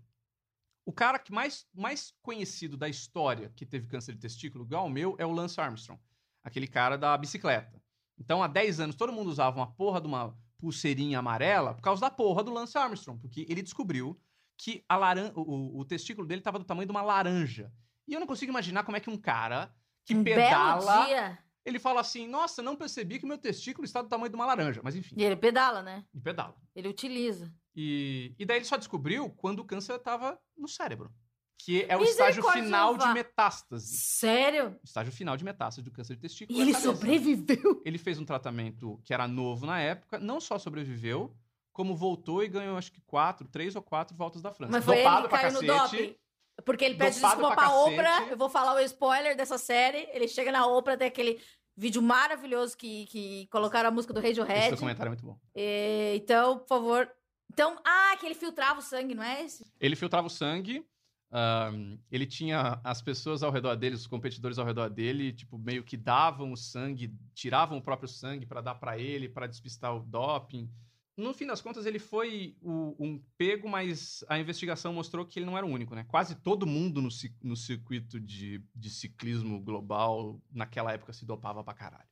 [0.84, 4.90] o cara que mais, mais conhecido da história que teve câncer de testículo, igual o
[4.90, 5.98] meu, é o Lance Armstrong,
[6.44, 7.82] aquele cara da bicicleta.
[8.18, 12.00] Então, há 10 anos, todo mundo usava uma porra de uma pulseirinha amarela por causa
[12.00, 14.20] da porra do Lance Armstrong, porque ele descobriu
[14.56, 17.72] que a laran o, o testículo dele estava do tamanho de uma laranja.
[18.06, 19.72] E eu não consigo imaginar como é que um cara
[20.04, 24.30] que um pedala, ele fala assim: "Nossa, não percebi que meu testículo está do tamanho
[24.30, 24.80] de uma laranja".
[24.82, 26.04] Mas enfim, E ele pedala, né?
[26.12, 26.56] e pedala.
[26.74, 27.52] Ele utiliza.
[27.74, 31.12] E, e daí ele só descobriu quando o câncer estava no cérebro,
[31.58, 33.98] que é o estágio final de metástase.
[33.98, 34.78] Sério?
[34.82, 36.56] Estágio final de metástase do câncer de testículo.
[36.58, 36.92] E ele cabeça.
[36.92, 37.82] sobreviveu.
[37.84, 41.34] Ele fez um tratamento que era novo na época, não só sobreviveu,
[41.72, 44.72] como voltou e ganhou acho que quatro, três ou quatro voltas da França.
[44.72, 45.96] Mas foi ele Dopado que pra caiu no cacete.
[46.02, 46.16] doping.
[46.64, 47.70] Porque ele pede desculpa pra pra.
[47.70, 48.26] Oprah.
[48.30, 50.08] Eu vou falar o spoiler dessa série.
[50.12, 51.40] Ele chega na Oprah, tem aquele
[51.76, 54.70] vídeo maravilhoso que, que colocaram a música do Esse Radiohead.
[54.70, 55.38] documentário é muito bom.
[55.54, 57.08] E, então, por favor.
[57.52, 59.64] Então, ah, que ele filtrava o sangue, não é esse?
[59.80, 60.84] Ele filtrava o sangue,
[61.30, 65.84] ahn, ele tinha as pessoas ao redor dele, os competidores ao redor dele, tipo, meio
[65.84, 70.00] que davam o sangue, tiravam o próprio sangue pra dar pra ele, pra despistar o
[70.00, 70.70] doping.
[71.16, 75.46] No fim das contas, ele foi o- um pego, mas a investigação mostrou que ele
[75.46, 76.04] não era o único, né?
[76.04, 77.08] Quase todo mundo no,
[77.42, 82.08] no circuito de, de ciclismo global naquela época se dopava pra caralho.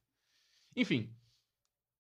[0.74, 1.14] Enfim.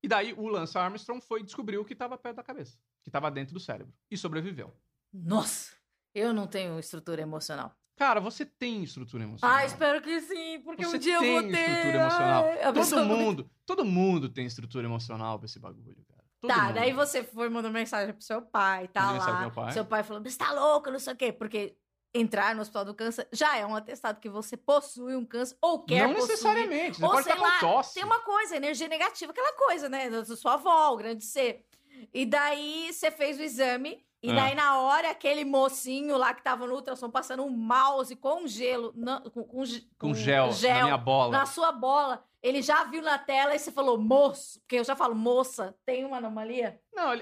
[0.02, 3.30] E daí o Lance Armstrong foi e descobriu que estava perto da cabeça, que estava
[3.30, 4.76] dentro do cérebro, e sobreviveu.
[5.12, 5.75] Nossa,
[6.18, 7.72] eu não tenho estrutura emocional.
[7.96, 9.56] Cara, você tem estrutura emocional.
[9.56, 11.60] Ah, espero que sim, porque Você um dia eu tem vou ter.
[11.60, 12.44] estrutura emocional.
[12.44, 16.22] Ai, Todo mundo, todo mundo tem estrutura emocional pra esse bagulho, cara.
[16.40, 16.74] Todo Tá, mundo.
[16.74, 19.26] daí você foi mandando mensagem pro seu pai, tá Mandei lá.
[19.26, 19.72] pro meu pai.
[19.72, 21.32] Seu pai falou, você tá louco, não sei o quê.
[21.32, 21.74] Porque
[22.14, 25.82] entrar no hospital do câncer já é um atestado que você possui um câncer ou
[25.82, 26.28] quer Não possuir.
[26.30, 26.98] necessariamente.
[26.98, 27.94] Você Ou pode sei estar com tosse.
[27.94, 30.10] Tem uma coisa, energia negativa, aquela coisa, né?
[30.10, 31.64] Da sua avó, o grande C.
[32.12, 34.05] E daí você fez o exame.
[34.26, 34.34] E Ah.
[34.34, 38.92] daí, na hora, aquele mocinho lá que tava no ultrassom passando um mouse com gelo.
[38.96, 39.62] não, com, com,
[39.98, 41.30] Com gel, na minha bola.
[41.38, 42.24] na sua bola.
[42.42, 46.04] Ele já viu na tela e você falou, moço, porque eu já falo, moça, tem
[46.04, 46.80] uma anomalia?
[46.92, 47.12] Não,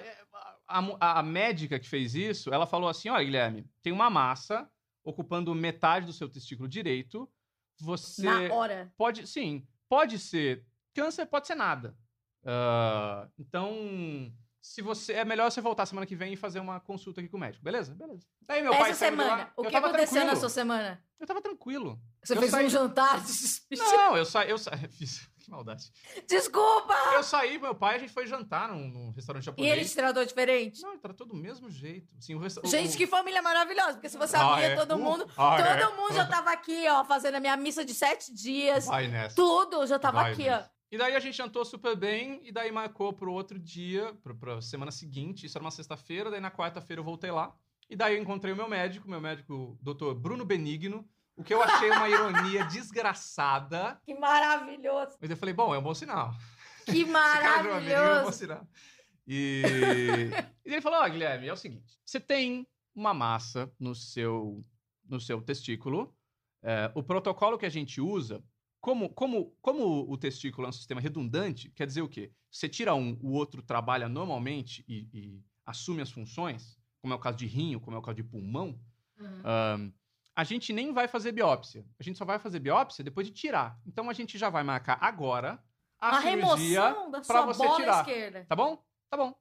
[0.66, 4.68] a, a- médica que fez isso, ela falou assim: olha, Guilherme, tem uma massa
[5.04, 7.30] ocupando metade do seu testículo direito.
[7.80, 8.92] Você Na hora.
[8.96, 10.64] pode, sim, pode ser
[10.94, 11.94] câncer, pode ser nada.
[12.46, 14.32] Ah, então,
[14.66, 17.36] se você é melhor você voltar semana que vem e fazer uma consulta aqui com
[17.36, 17.94] o médico, beleza?
[17.94, 18.26] Beleza.
[18.40, 20.40] Daí meu pai Essa saiu de lá, semana, o que aconteceu na tranquilo.
[20.40, 21.04] sua semana?
[21.20, 22.00] Eu tava tranquilo.
[22.22, 23.22] Você Eu fez saí- um jantar?
[23.70, 25.90] Não, eu saí, eu saí, fiz, que maldade.
[26.26, 26.94] Desculpa!
[27.14, 29.72] Eu saí com meu pai, a gente foi jantar num, num restaurante E japonês.
[29.72, 30.80] ele te tratou diferente?
[30.82, 32.08] Não, ele tratou do mesmo jeito.
[32.18, 34.76] Assim, o resta- Gente, o- que família maravilhosa, porque se você Ah, abria é?
[34.76, 35.96] todo Uh, mundo, ah, todo é?
[35.96, 38.86] mundo já tava aqui, ó, fazendo a minha missa de sete dias.
[38.86, 39.36] Vai nessa.
[39.36, 40.70] Tudo já tava Vai aqui, nessa.
[40.70, 40.73] ó.
[40.94, 44.62] E daí a gente jantou super bem, e daí marcou pro outro dia, pro, pra
[44.62, 47.52] semana seguinte, isso era uma sexta-feira, daí na quarta-feira eu voltei lá.
[47.90, 51.04] E daí eu encontrei o meu médico, meu médico, doutor Bruno Benigno,
[51.34, 54.00] o que eu achei uma ironia desgraçada.
[54.04, 55.18] Que maravilhoso.
[55.20, 56.32] Mas eu falei, bom, é um bom sinal.
[56.84, 58.32] Que amigo é um bom maravilhoso.
[58.38, 58.64] sinal.
[59.26, 59.62] E...
[60.64, 64.64] e ele falou, ó, Guilherme, é o seguinte, você tem uma massa no seu,
[65.08, 66.14] no seu testículo,
[66.62, 68.40] é, o protocolo que a gente usa,
[68.84, 72.30] como, como, como o testículo é um sistema redundante, quer dizer o quê?
[72.50, 77.18] Você tira um, o outro trabalha normalmente e, e assume as funções, como é o
[77.18, 78.78] caso de rim, como é o caso de pulmão,
[79.18, 79.40] Uhum.
[79.44, 79.92] Ahn,
[80.36, 81.86] a gente nem vai fazer biópsia.
[81.98, 83.78] A gente só vai fazer biópsia depois de tirar.
[83.86, 85.62] Então a gente já vai marcar agora
[86.00, 87.98] a, A cirurgia, remoção da pra sua você bola tirar.
[88.00, 88.44] esquerda.
[88.48, 88.84] tá bom?
[89.08, 89.32] Tá bom.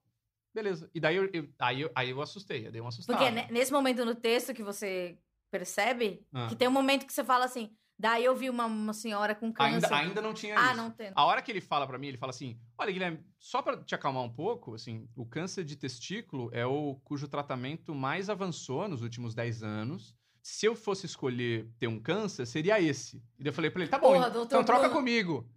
[0.54, 0.90] Beleza.
[0.94, 3.18] E daí eu, eu- aí, eu, aí eu assustei, eu dei uma assustada.
[3.18, 5.18] Porque ne- nesse momento no texto que você
[5.52, 6.48] percebe, Ah.
[6.48, 9.52] que tem um momento que você fala assim, Daí eu vi uma, uma senhora com
[9.52, 9.76] câncer.
[9.76, 10.78] Ainda, ainda não tinha ah, isso.
[10.78, 11.12] não tem.
[11.16, 13.96] A hora que ele fala pra mim, ele fala assim: Olha, Guilherme, só pra te
[13.96, 19.02] acalmar um pouco, assim, o câncer de testículo é o cujo tratamento mais avançou nos
[19.02, 20.16] últimos 10 anos.
[20.42, 23.18] Se eu fosse escolher ter um câncer, seria esse.
[23.40, 25.48] E daí eu falei pra ele: Tá bom, Porra, doutor então troca comigo.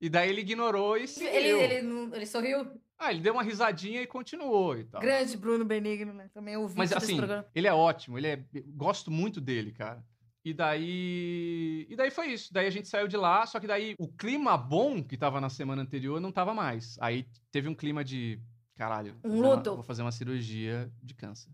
[0.00, 1.30] E daí ele ignorou e seguiu.
[1.30, 2.66] Ele, ele, ele sorriu?
[2.98, 5.00] Ah, ele deu uma risadinha e continuou e tal.
[5.00, 6.30] Grande Bruno Benigno, né?
[6.34, 7.46] Também ouvi Mas assim, programa.
[7.54, 8.44] ele é ótimo, ele é.
[8.66, 10.04] Gosto muito dele, cara.
[10.44, 11.86] E daí.
[11.88, 12.52] E daí foi isso.
[12.52, 15.48] Daí a gente saiu de lá, só que daí o clima bom que tava na
[15.50, 16.96] semana anterior não tava mais.
[17.00, 18.40] Aí teve um clima de.
[18.74, 19.18] Caralho.
[19.22, 19.74] Um luto.
[19.74, 21.50] Vou fazer uma cirurgia de câncer.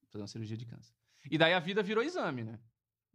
[0.00, 0.92] Vou fazer uma cirurgia de câncer.
[1.30, 2.58] E daí a vida virou exame, né?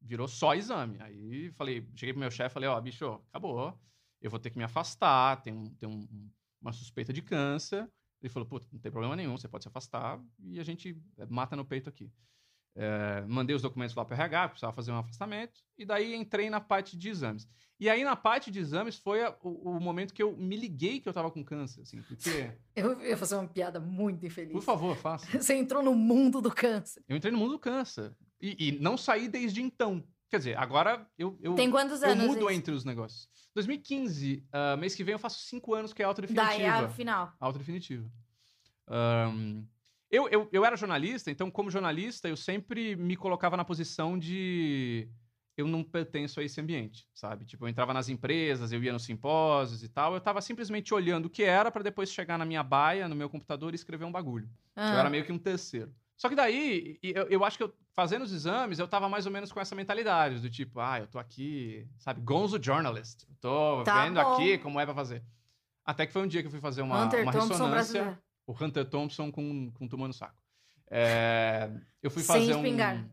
[0.02, 0.98] Virou só exame.
[1.02, 3.80] Aí falei, cheguei pro meu chefe e falei, ó, bicho, acabou.
[4.22, 6.30] Eu vou ter que me afastar, tem, um, tem um-
[6.62, 7.90] uma suspeita de câncer.
[8.22, 11.26] Ele falou, puta, não tem problema nenhum, você pode se afastar e a gente eh,
[11.30, 12.12] mata no peito aqui.
[12.76, 16.60] É, mandei os documentos lá para RH, precisava fazer um afastamento, e daí entrei na
[16.60, 17.48] parte de exames.
[17.80, 21.00] E aí, na parte de exames, foi a- o, o momento que eu me liguei
[21.00, 22.52] que eu tava com câncer, assim, porque...
[22.76, 24.54] Eu ia fazer uma piada muito infeliz.
[24.54, 25.26] Por favor, faça.
[25.40, 27.04] Você entrou no mundo do câncer.
[27.08, 28.12] Eu entrei no mundo do câncer.
[28.42, 30.04] E, e não saí desde então.
[30.30, 32.26] Quer dizer, agora eu, eu, Tem quantos eu anos?
[32.26, 32.50] mudo isso?
[32.52, 33.28] entre os negócios.
[33.54, 36.86] 2015, ah, mês que vem eu faço cinco anos que é auto Daí definitiva.
[36.86, 37.34] a final.
[37.40, 38.10] Autodefinitivo.
[38.88, 39.64] Ahn,
[40.15, 45.10] eu, eu, eu era jornalista, então, como jornalista, eu sempre me colocava na posição de.
[45.58, 47.45] Eu não pertenço a esse ambiente, sabe?
[47.45, 51.28] Tipo, eu entrava nas empresas, eu ia nos simpósios e tal, eu tava simplesmente olhando
[51.28, 54.12] o que era para depois chegar na minha baia, no meu computador e escrever um
[54.12, 54.47] bagulho.
[54.76, 54.99] Eu Ah.
[54.99, 55.93] era meio que um terceiro.
[56.17, 59.32] Só que daí, eu, eu acho que eu, fazendo os exames, eu tava mais ou
[59.32, 63.23] menos com essa mentalidade, do tipo, ah, eu tô aqui, sabe, gonzo journalist.
[63.30, 64.34] Eu tô Tá vendo bom.
[64.34, 65.23] aqui como é pra fazer.
[65.86, 67.71] Até que foi um dia que eu fui fazer uma, Hunter uma Thompson ressonância.
[67.71, 68.17] brasileiro.
[68.45, 70.41] O Hunter Thompson com, com tumor no saco.
[70.89, 71.69] É,
[72.01, 73.10] eu fui Sem fazer um, espingarda.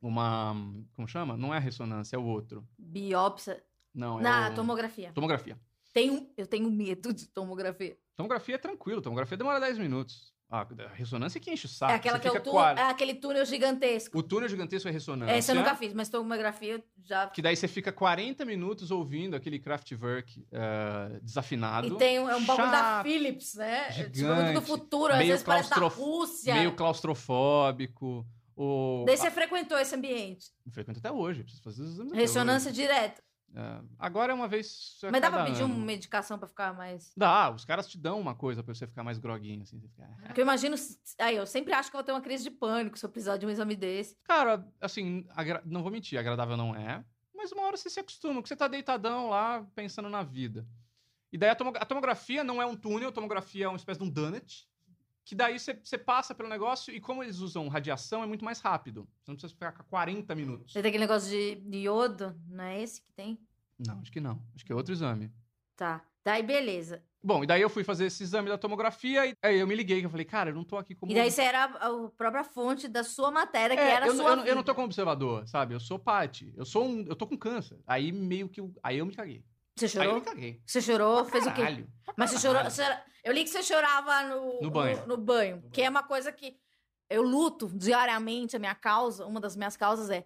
[0.00, 0.54] uma.
[0.94, 1.36] Como chama?
[1.36, 2.66] Não é ressonância, é o outro.
[2.78, 3.62] Biópsia.
[3.94, 5.12] Não, é Na o- tomografia.
[5.12, 5.58] tomografia.
[5.92, 7.98] Tenho, eu tenho medo de tomografia.
[8.14, 10.32] Tomografia é tranquilo, tomografia demora 10 minutos.
[10.52, 11.92] Ah, a ressonância é que enche o saco.
[11.92, 14.18] é, aquela que é, o tu- é aquele túnel gigantesco.
[14.18, 15.32] O túnel gigantesco é ressonância.
[15.32, 17.28] Essa eu nunca fiz, mas tomografia já.
[17.28, 21.86] Que daí você fica 40 minutos ouvindo aquele Kraftwerk eh, desafinado.
[21.94, 23.92] E tem um, é um bagulho da Philips, né?
[23.92, 26.54] Tipo, gigante, muito do futuro, às meio vezes parece da claustrof- Rússia.
[26.54, 28.26] Meio claustrofóbico.
[28.56, 29.04] O...
[29.06, 30.48] Daí você frequentou esse ambiente.
[30.70, 33.22] Frequento até hoje, preciso fazer os exames Ressonância direta.
[33.54, 34.98] É, agora é uma vez.
[35.10, 35.74] Mas dá pra pedir ano.
[35.74, 37.12] uma medicação pra ficar mais.
[37.16, 39.80] Dá, os caras te dão uma coisa pra você ficar mais groguinho, assim.
[39.80, 40.08] Fica...
[40.24, 40.76] Porque eu imagino.
[41.18, 43.36] Aí, eu sempre acho que eu vou ter uma crise de pânico se eu precisar
[43.36, 44.16] de um exame desse.
[44.22, 47.04] Cara, assim, agra- não vou mentir, agradável não é.
[47.34, 50.66] Mas uma hora você se acostuma, que você tá deitadão lá, pensando na vida.
[51.32, 54.10] E daí a tomografia não é um túnel, a tomografia é uma espécie de um
[54.10, 54.68] donut.
[55.30, 59.08] Que daí você passa pelo negócio e como eles usam radiação, é muito mais rápido.
[59.22, 60.72] Você não precisa ficar com 40 minutos.
[60.72, 63.38] Você tem aquele negócio de iodo, não é esse que tem?
[63.78, 64.42] Não, acho que não.
[64.56, 65.30] Acho que é outro exame.
[65.76, 66.04] Tá.
[66.24, 67.00] Daí, beleza.
[67.22, 70.00] Bom, e daí eu fui fazer esse exame da tomografia e aí eu me liguei,
[70.00, 71.12] que eu falei, cara, eu não tô aqui como...
[71.12, 74.14] E daí você era a própria fonte da sua matéria, que É, era a eu,
[74.16, 74.64] sua eu, não- eu não vida.
[74.64, 75.74] tô como observador, sabe?
[75.74, 76.52] Eu sou parte.
[76.56, 77.02] Eu sou um.
[77.06, 77.78] Eu tô com câncer.
[77.86, 78.60] Aí meio que.
[78.60, 79.44] eu- Aí eu me caguei.
[79.76, 80.20] Você Aí eu chorou?
[80.22, 80.62] caguei.
[80.66, 81.22] Você chorou?
[81.24, 81.62] Pra Fez o quê?
[81.62, 81.88] caralho.
[82.16, 82.70] Mas você caralho.
[82.70, 82.94] chorou.
[82.96, 85.00] você- eu li que você chorava no, No banho.
[85.00, 85.62] No, no banho.
[85.72, 86.56] Que é uma coisa que
[87.08, 88.56] eu luto diariamente.
[88.56, 90.24] A minha causa, uma das minhas causas é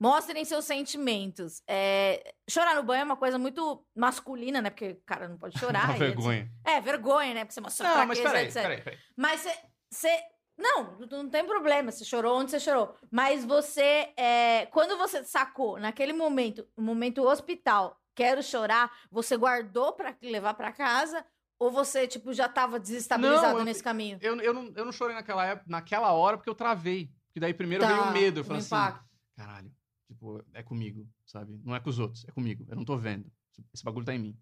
[0.00, 1.62] mostrem seus sentimentos.
[1.68, 4.70] É, chorar no banho é uma coisa muito masculina, né?
[4.70, 5.88] Porque o cara não pode chorar.
[5.90, 6.50] Uma vergonha.
[6.64, 7.40] É, vergonha, né?
[7.44, 8.62] Porque você mostra Não, mas peraí, etc.
[8.62, 8.98] peraí, peraí.
[9.16, 9.58] Mas você.
[9.90, 10.22] você-
[10.58, 11.90] Não, não tem problema.
[11.90, 12.94] Você chorou onde você chorou.
[13.10, 14.12] Mas você.
[14.16, 20.54] é, quando você sacou, naquele momento, no momento hospital, quero chorar, você guardou pra levar
[20.54, 21.24] pra casa?
[21.58, 24.18] Ou você, tipo, já tava desestabilizado Não, eu- nesse caminho?
[24.20, 27.10] Eu, eu, não, eu não chorei naquela, época, naquela hora porque eu travei.
[27.28, 28.40] Porque daí primeiro Tá, veio o medo.
[28.40, 29.04] Eu falei assim, impacto.
[29.36, 29.72] caralho,
[30.08, 31.60] tipo, é comigo, sabe?
[31.64, 32.66] Não é com os outros, é comigo.
[32.68, 33.30] Eu não tô vendo.
[33.72, 34.38] Esse bagulho tá em mim.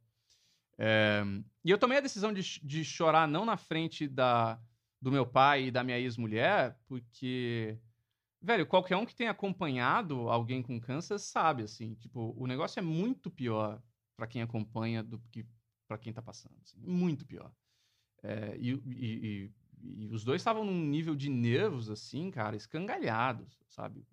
[0.79, 1.23] É,
[1.65, 4.59] E eu tomei a decisão de, de chorar não na frente da,
[5.01, 7.77] do meu pai e da minha ex-mulher, porque,
[8.43, 12.83] velho, qualquer um que tenha acompanhado alguém com câncer sabe, assim, tipo, o negócio é
[12.83, 13.83] muito pior
[14.17, 15.47] pra quem acompanha do que
[15.89, 16.57] pra quem tá passando.
[16.63, 17.53] assim, muito pior.
[18.23, 19.51] É, e, e-
[19.83, 24.07] e- e os dois estavam num nível de nervos, assim, cara, escangalhados, sabe?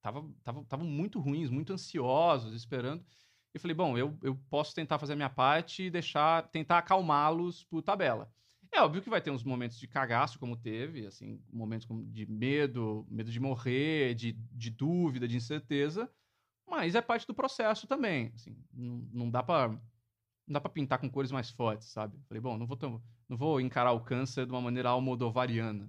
[0.00, 0.28] Tava-
[0.66, 3.04] tava- muito ruins, muito ansiosos, esperando.
[3.54, 7.64] E falei, bom, eu, eu posso tentar fazer a minha parte e deixar, tentar acalmá-los
[7.64, 8.32] por tabela.
[8.72, 13.06] É óbvio que vai ter uns momentos de cagaço, como teve, assim, momentos de medo,
[13.10, 16.10] medo de morrer, de, de dúvida, de incerteza,
[16.66, 19.68] mas é parte do processo também, assim, não, não dá pra
[20.46, 22.18] não dá pra pintar com cores mais fortes, sabe?
[22.28, 22.78] Falei, bom, não vou,
[23.28, 25.88] não vou encarar o câncer de uma maneira almodovariana,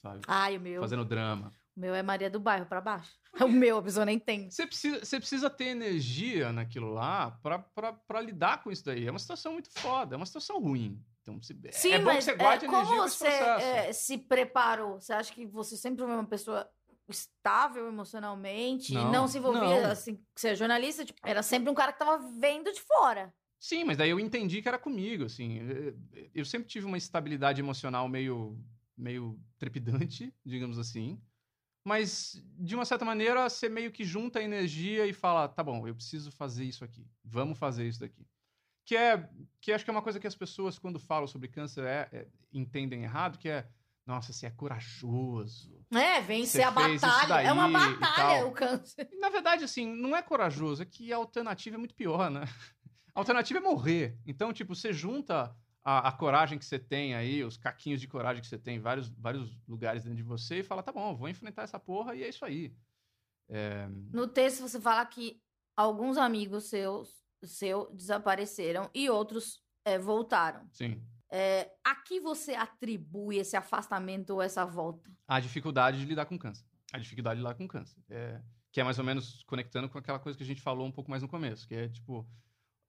[0.00, 0.20] sabe?
[0.26, 0.80] Ai, o meu.
[0.80, 1.52] Fazendo drama.
[1.78, 3.12] O meu é Maria do Bairro pra baixo.
[3.40, 4.50] O meu, a pessoa nem tem.
[4.50, 9.06] Você precisa, você precisa ter energia naquilo lá pra lidar com isso daí.
[9.06, 11.00] É uma situação muito foda, é uma situação ruim.
[11.22, 13.92] Então, se, Sim, é bom mas que você é, guarde como energia esse você é,
[13.92, 15.00] se preparou?
[15.00, 16.68] Você acha que você sempre foi uma pessoa
[17.08, 19.90] estável emocionalmente Não, e não se envolvia, não.
[19.90, 23.32] assim, você é jornalista, tipo, era sempre um cara que tava vendo de fora.
[23.60, 25.58] Sim, mas daí eu entendi que era comigo, assim.
[25.58, 28.58] Eu- Eu sempre tive uma estabilidade emocional meio,
[28.96, 31.20] meio trepidante, digamos assim.
[31.88, 35.88] Mas, de uma certa maneira, você meio que junta a energia e fala, tá bom,
[35.88, 37.06] eu preciso fazer isso aqui.
[37.24, 38.26] Vamos fazer isso daqui.
[38.84, 39.26] Que é,
[39.58, 42.28] que acho que é uma coisa que as pessoas, quando falam sobre câncer, é- é-
[42.52, 43.66] entendem errado, que é,
[44.06, 45.82] nossa, você é corajoso.
[45.90, 47.48] É, vencer a batalha.
[47.48, 48.48] É uma batalha tal.
[48.48, 49.08] o câncer.
[49.18, 52.42] Na verdade, assim, não é corajoso, é que a alternativa é muito pior, né?
[53.14, 54.16] A alternativa é morrer.
[54.24, 55.52] Então, tipo, você junta
[55.88, 58.78] a, a coragem que você tem aí, os caquinhos de coragem que você tem em
[58.78, 62.22] vários, vários lugares dentro de você e fala, tá bom, vou enfrentar essa porra e
[62.22, 62.74] é isso aí.
[63.48, 65.40] É, No texto você fala que
[65.74, 70.68] alguns amigos seus seu desapareceram e outros é, voltaram.
[70.72, 71.02] sim.
[71.30, 75.10] É, a que você atribui esse afastamento ou essa volta?
[75.26, 76.64] A dificuldade de lidar com câncer.
[76.92, 77.98] A dificuldade de lidar com câncer.
[78.08, 78.40] É,
[78.72, 81.10] que é mais ou menos conectando com aquela coisa que a gente falou um pouco
[81.10, 82.26] mais no começo, que é tipo.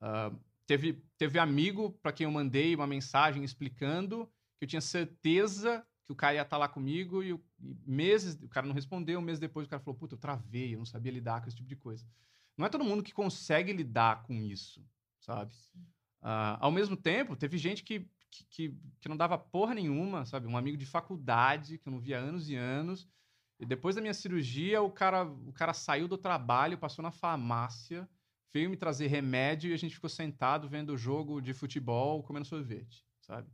[0.02, 0.32] ah,
[0.70, 4.28] teve, teve amigo para quem eu mandei uma mensagem explicando
[4.60, 8.36] que eu tinha certeza que o cara ia estar lá comigo e, o- e meses.
[8.44, 10.86] O cara não respondeu, um mês depois o cara falou: Puta, eu travei, eu não
[10.86, 12.06] sabia lidar com esse tipo de coisa.
[12.56, 14.86] Não é todo mundo que consegue lidar com isso,
[15.20, 15.56] sabe?
[16.22, 20.46] Ah, ao mesmo tempo, teve gente que, que, que, que não dava porra nenhuma, sabe?
[20.46, 23.10] Um amigo de faculdade que eu não via há anos e anos.
[23.60, 28.08] E depois da minha cirurgia, o cara, o cara saiu do trabalho, passou na farmácia,
[28.54, 32.46] veio me trazer remédio e a gente ficou sentado vendo o jogo de futebol, comendo
[32.46, 33.50] sorvete, sabe?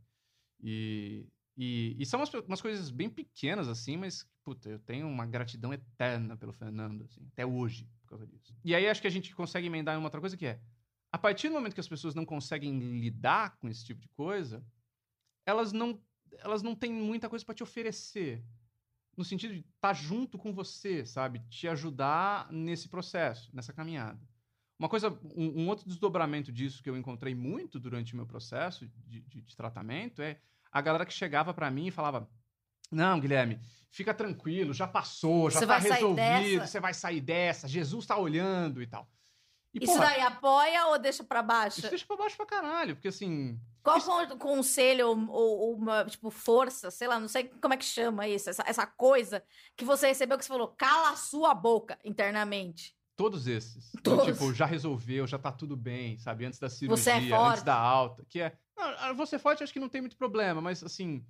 [0.60, 5.26] E, e, e são umas, umas coisas bem pequenas, assim, mas, puta, eu tenho uma
[5.26, 8.54] gratidão eterna pelo Fernando, assim, até hoje, por causa disso.
[8.64, 10.60] E aí acho que a gente consegue emendar em uma outra coisa que é,
[11.12, 14.64] a partir do momento que as pessoas não conseguem lidar com esse tipo de coisa,
[15.44, 16.00] elas não,
[16.38, 18.44] elas não têm muita coisa para te oferecer.
[19.16, 21.40] No sentido de estar junto com você, sabe?
[21.48, 24.20] Te ajudar nesse processo, nessa caminhada.
[24.78, 28.86] Uma coisa, um, um outro desdobramento disso que eu encontrei muito durante o meu processo
[29.06, 30.38] de, de- de tratamento é
[30.70, 32.28] a galera que chegava para mim e falava:
[32.90, 33.58] Não, Guilherme,
[33.90, 38.16] fica tranquilo, já passou, já Você tá resolvido, dessa." você vai sair dessa, Jesus tá
[38.18, 39.08] olhando e tal.
[39.72, 41.80] E, Isso porra, daí apoia ou deixa pra baixo?
[41.80, 43.58] isso deixa pra baixo pra caralho, porque assim.
[43.82, 47.74] Qual isso- con- conselho ou, ou- ou uma, tipo, força, sei lá, não sei como
[47.74, 49.42] é que chama isso, essa, essa coisa
[49.76, 52.95] que você recebeu que você falou, cala a sua boca internamente.
[53.16, 53.92] Todos esses.
[54.04, 54.26] Todos.
[54.26, 56.44] Tipo, já resolveu, já tá tudo bem, sabe?
[56.44, 57.64] Antes da cirurgia, Você é antes forte.
[57.64, 58.24] da alta.
[58.28, 58.58] Que é.
[58.76, 61.24] Não, você forte, acho que não tem muito problema, mas assim,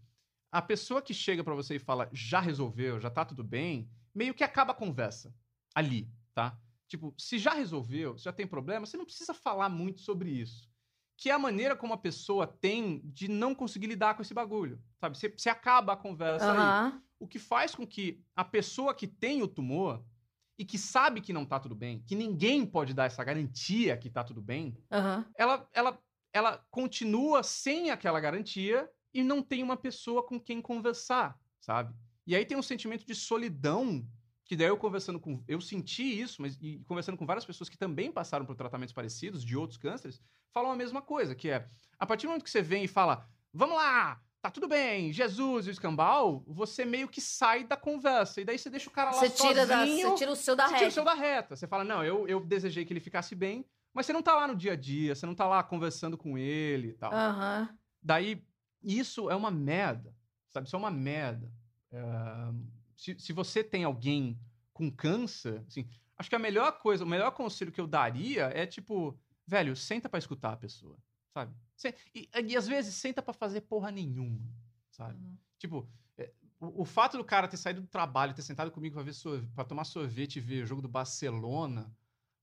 [0.51, 4.35] a pessoa que chega pra você e fala, já resolveu, já tá tudo bem, meio
[4.35, 5.33] que acaba a conversa.
[5.75, 6.59] Ali, tá?
[6.88, 10.68] Tipo, se já resolveu, se já tem problema, você não precisa falar muito sobre isso.
[11.18, 14.83] Que é a maneira como a pessoa tem de não conseguir lidar com esse bagulho,
[14.99, 15.16] sabe?
[15.16, 16.59] Você, você acaba a conversa aí.
[16.59, 17.03] Aham.
[17.18, 20.05] O que faz com que a pessoa que tem o tumor
[20.58, 24.10] e que sabe que não tá tudo bem, que ninguém pode dar essa garantia que
[24.10, 25.34] tá tudo bem, Aham.
[25.36, 25.98] ela, ela,
[26.32, 31.94] ela continua sem aquela garantia e não tem uma pessoa com quem conversar, sabe?
[32.26, 34.06] E aí tem um sentimento de solidão
[34.44, 37.76] que daí eu conversando com eu senti isso, mas e conversando com várias pessoas que
[37.78, 40.20] também passaram por tratamentos parecidos de outros cânceres,
[40.52, 43.28] falam a mesma coisa, que é a partir do momento que você vem e fala:
[43.52, 48.40] "Vamos lá, tá tudo bem, Jesus e o escambau", você meio que sai da conversa
[48.40, 50.11] e daí você deixa o cara lá Você tira, da, sozinho.
[50.11, 50.94] você tira o seu da Você tira o reta.
[50.94, 51.56] seu da reta.
[51.56, 54.46] Você fala, não, eu, eu desejei que ele ficasse bem, mas você não tá lá
[54.46, 57.12] no dia a dia, você não tá lá conversando com ele e tal.
[57.12, 57.76] Aham.
[58.02, 58.44] Daí,
[58.82, 60.14] isso é uma merda,
[60.48, 60.66] sabe?
[60.66, 61.50] Isso é uma merda.
[61.90, 62.00] É,
[62.96, 64.38] se, se você tem alguém
[64.72, 68.66] com câncer, assim, acho que a melhor coisa, o melhor conselho que eu daria é
[68.66, 70.96] tipo, velho, senta pra escutar a pessoa,
[71.32, 71.52] sabe?
[72.14, 74.40] E, e às vezes senta pra fazer porra nenhuma,
[74.90, 75.22] sabe?
[75.22, 75.36] Uhum.
[75.58, 79.02] Tipo, é, o, o fato do cara ter saído do trabalho, ter sentado comigo pra,
[79.02, 81.94] ver sorve- pra tomar sorvete e ver o jogo do Barcelona.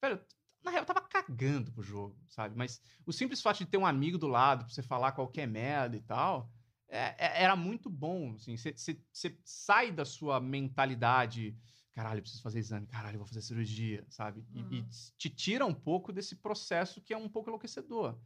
[0.01, 0.19] Velho,
[0.63, 2.55] na real, eu tava cagando pro jogo, sabe?
[2.55, 5.97] Mas o simples fato de ter um amigo do lado pra você falar qualquer merda
[5.97, 6.49] e tal,
[6.87, 8.35] é- é- era muito bom.
[8.35, 9.01] Assim, você,
[9.43, 11.57] sai da sua mentalidade.
[11.93, 14.43] Caralho, eu preciso fazer exame, caralho, eu vou fazer cirurgia, sabe?
[14.51, 14.89] E, e Uhum.
[15.17, 18.17] te tira um pouco desse processo que é um pouco enlouquecedor.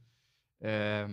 [0.60, 1.08] É,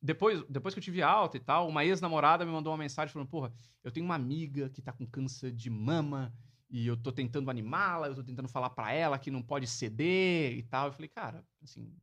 [0.00, 3.28] depois, depois que eu tive alta e tal, uma ex-namorada me mandou uma mensagem falando:
[3.28, 3.52] Porra,
[3.82, 6.32] eu tenho uma amiga que tá com câncer de mama
[6.70, 10.56] e eu tô tentando animá-la, eu tô tentando falar pra ela que não pode ceder
[10.56, 10.86] e tal.
[10.88, 11.96] Eu falei: Cara, assim,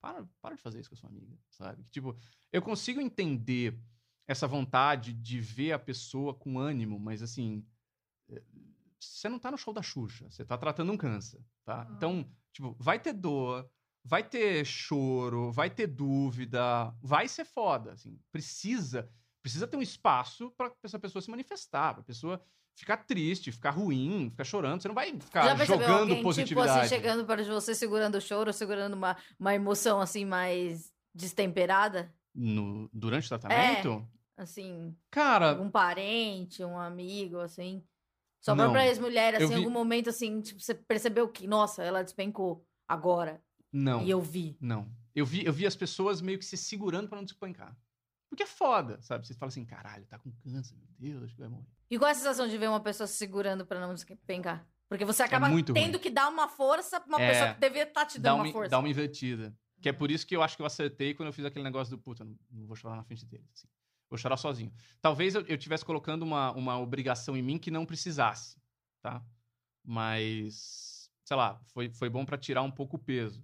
[0.00, 1.84] para, para de fazer isso com a sua amiga, sabe?
[1.84, 2.16] Que, tipo,
[2.52, 3.78] eu consigo entender
[4.26, 7.64] essa vontade de ver a pessoa com ânimo, mas assim.
[8.28, 8.42] eh,
[9.00, 11.86] você não tá no show da Xuxa, você tá tratando um câncer, tá?
[11.88, 11.92] Ah.
[11.96, 13.70] Então, tipo, vai ter dor,
[14.04, 18.18] vai ter choro, vai ter dúvida, vai ser foda, assim.
[18.32, 19.08] Precisa,
[19.42, 22.42] precisa ter um espaço para essa pessoa se manifestar, pra pessoa
[22.76, 24.80] ficar triste, ficar ruim, ficar chorando.
[24.80, 26.68] Você não vai ficar jogando alguém, positividade.
[26.68, 32.14] tipo assim, chegando de você, segurando o choro, segurando uma, uma emoção, assim, mais destemperada?
[32.34, 34.08] No, durante o tratamento?
[34.36, 37.84] Assim, Cara, algum parente, um amigo, assim.
[38.40, 38.64] Sua Não.
[38.66, 42.64] própria ex-mulher, assim, em vi- algum momento, assim, tipo, você percebeu que, nossa, ela despencou
[42.86, 43.42] agora.
[43.72, 44.02] Não.
[44.02, 44.56] E eu vi.
[44.60, 44.88] Não.
[45.14, 47.76] Eu vi, eu vi as pessoas meio que se segurando pra não despancar.
[48.28, 49.26] Porque é foda, sabe?
[49.26, 51.66] Você fala assim, caralho, tá com câncer, meu Deus, acho que vai morrer.
[51.90, 54.66] E qual é a sensação de ver uma pessoa se segurando pra não despencar?
[54.88, 55.98] Porque você acaba É muito tendo ruim.
[56.02, 57.30] que dar uma força pra uma É.
[57.30, 58.70] pessoa que devia estar te Dá dando uma, uma força.
[58.70, 59.56] dá uma invertida.
[59.80, 61.96] Que é por isso que eu acho que eu acertei quando eu fiz aquele negócio
[61.96, 63.46] do puta, não, não vou chorar na frente deles.
[63.54, 63.68] assim.
[64.10, 64.72] Vou chorar sozinho.
[65.00, 68.56] Talvez eu, eu tivesse colocando uma, uma obrigação em mim que não precisasse,
[69.02, 69.22] tá?
[69.84, 73.42] Mas, sei lá, foi, foi bom pra tirar um pouco o peso.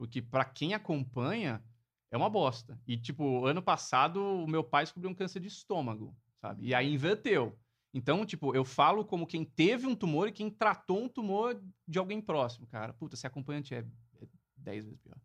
[0.00, 1.62] Porque pra quem acompanha,
[2.10, 2.80] é uma bosta.
[2.86, 6.64] E, tipo, ano passado, o meu pai descobriu um câncer de estômago, sabe?
[6.64, 7.58] E aí inverteu.
[7.92, 11.98] Então, tipo, eu falo como quem teve um tumor e quem tratou um tumor de
[11.98, 12.94] alguém próximo, cara.
[12.94, 13.80] Puta, ser acompanhante é,
[14.22, 14.26] é
[14.56, 15.18] 10 vezes pior.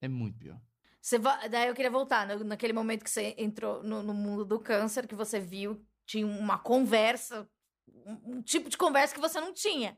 [0.00, 0.60] É muito pior.
[1.00, 4.44] Você va- Daí eu queria voltar, no- naquele momento que você entrou no, no mundo
[4.44, 7.48] do câncer, que você viu, tinha uma conversa,
[7.86, 9.96] um, um tipo de conversa que você não tinha.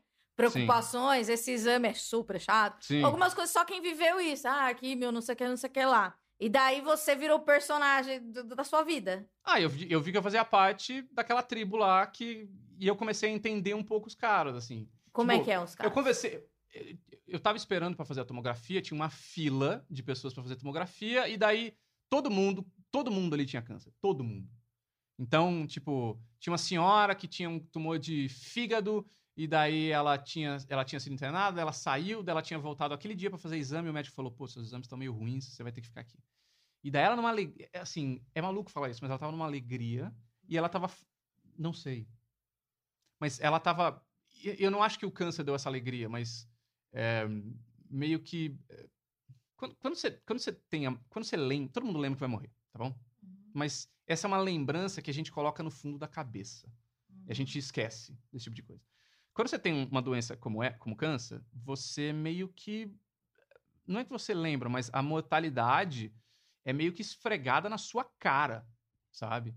[0.49, 2.83] Preocupações, esse exame é super chato.
[2.83, 3.03] Sim.
[3.03, 4.47] Algumas coisas só quem viveu isso.
[4.47, 6.15] Ah, aqui, meu, não sei o que, não sei o que lá.
[6.39, 9.29] E daí você virou o personagem do- da sua vida.
[9.43, 12.49] Ah, eu vi, eu vi que eu fazia parte daquela tribo lá que.
[12.79, 14.89] E eu comecei a entender um pouco os caras, assim.
[15.13, 15.93] Como Tipo, é que é os Eu caras?
[15.93, 16.43] conversei.
[17.27, 21.27] Eu tava esperando pra fazer a tomografia, tinha uma fila de pessoas pra fazer tomografia,
[21.29, 21.73] e daí
[22.09, 23.93] todo mundo, todo mundo ali tinha câncer.
[24.01, 24.49] Todo mundo.
[25.19, 29.05] Então, tipo, tinha uma senhora que tinha um tumor de fígado,
[29.35, 33.29] e daí ela tinha, ela tinha sido internada, ela saiu, ela tinha voltado aquele dia
[33.29, 35.71] pra fazer exame, e o médico falou: pô, seus exames estão meio ruins, você vai
[35.71, 36.17] ter que ficar aqui.
[36.83, 37.69] E daí ela numa alegria.
[37.75, 40.13] Assim, é maluco falar isso, mas ela tava numa alegria,
[40.49, 40.91] e ela tava.
[41.57, 42.07] Não sei.
[43.19, 44.05] Mas ela tava.
[44.43, 46.47] Eu não acho que o câncer deu essa alegria, mas
[46.93, 47.25] é,
[47.89, 48.57] meio que.
[48.69, 48.89] é,
[49.57, 50.87] Quando, quando, você, quando você tem.
[50.87, 51.71] a- Quando você lembra.
[51.73, 52.99] Todo mundo lembra que vai morrer, tá bom?
[53.53, 56.71] Mas essa é uma lembrança que a gente coloca no fundo da cabeça.
[57.27, 58.90] E a gente esquece desse tipo de coisa.
[59.33, 62.93] Quando você tem uma doença como é, como câncer, você meio que.
[63.87, 66.13] Não é que você lembra, mas a mortalidade
[66.63, 68.65] é meio que esfregada na sua cara,
[69.11, 69.55] sabe?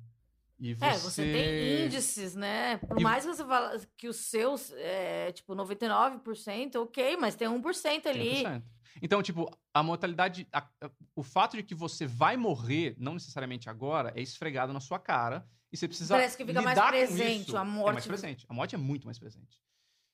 [0.58, 0.84] E você...
[0.84, 2.78] É, você tem índices, né?
[2.78, 7.48] Por E- mais que você fala que os seus é tipo 99%, ok, mas tem
[7.48, 8.44] 1% ali.
[8.44, 8.62] 100%.
[9.02, 10.46] Então, tipo, a mortalidade.
[10.52, 14.80] a- a- o fato de que você vai morrer, não necessariamente agora, é esfregado na
[14.80, 15.46] sua cara.
[15.72, 16.14] E você precisa.
[16.14, 18.46] Parece que fica mais presente, a É mais morte- presente.
[18.48, 19.60] A morte é muito mais presente.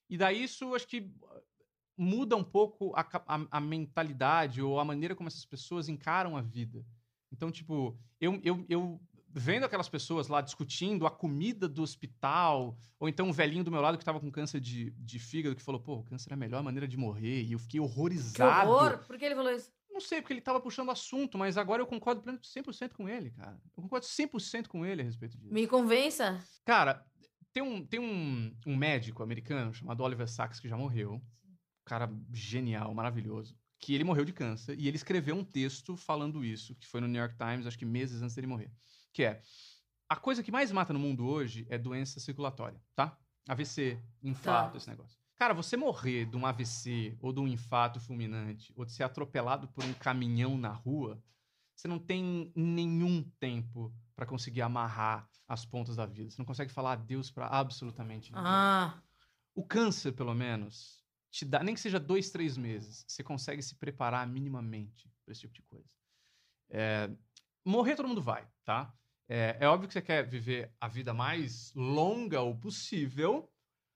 [0.08, 1.42] E daí isso, acho que uh,
[1.96, 6.40] muda um pouco a, a- a mentalidade ou a maneira como essas pessoas encaram a
[6.40, 6.84] vida.
[7.30, 9.00] Então, tipo, eu, eu, eu
[9.32, 13.80] vendo aquelas pessoas lá discutindo a comida do hospital, ou então um velhinho do meu
[13.80, 16.36] lado que tava com câncer de, de fígado que falou, pô, o câncer é a
[16.36, 18.70] melhor maneira de morrer, e eu fiquei Que horrorizado.
[18.70, 18.98] horror!
[19.06, 19.70] Por que ele falou isso?
[19.92, 23.08] Não sei, porque ele tava puxando o assunto, mas agora eu concordo pleno- 100% com
[23.08, 23.60] ele, cara.
[23.76, 25.52] Eu concordo 100% com ele a respeito disso.
[25.52, 26.42] Me convença.
[26.64, 27.04] Cara,
[27.52, 31.20] tem um, tem um, um médico americano chamado Oliver Sacks que já morreu.
[31.84, 33.56] Cara genial, maravilhoso.
[33.80, 37.08] Que ele morreu de câncer e ele escreveu um texto falando isso, que foi no
[37.08, 38.70] New York Times, acho que meses antes dele morrer.
[39.12, 39.42] Que é:
[40.08, 43.18] a coisa que mais mata no mundo hoje é doença circulatória, tá?
[43.48, 44.76] AVC, infarto, Tá.
[44.78, 45.18] esse negócio.
[45.36, 49.66] Cara, você morrer de um AVC ou de um infarto fulminante ou de ser atropelado
[49.68, 51.22] por um caminhão na rua,
[51.74, 56.30] você não tem nenhum tempo pra conseguir amarrar as pontas da vida.
[56.30, 58.46] Você não consegue falar adeus pra absolutamente ninguém.
[58.46, 59.02] Ah,
[59.54, 63.74] O câncer, pelo menos, te dá, nem que seja dois, três meses, você consegue se
[63.74, 65.88] preparar minimamente pra esse tipo de coisa.
[66.68, 67.10] É,
[67.64, 68.94] morrer todo mundo vai, tá?
[69.32, 73.48] É, é óbvio que você quer viver a vida mais longa o possível,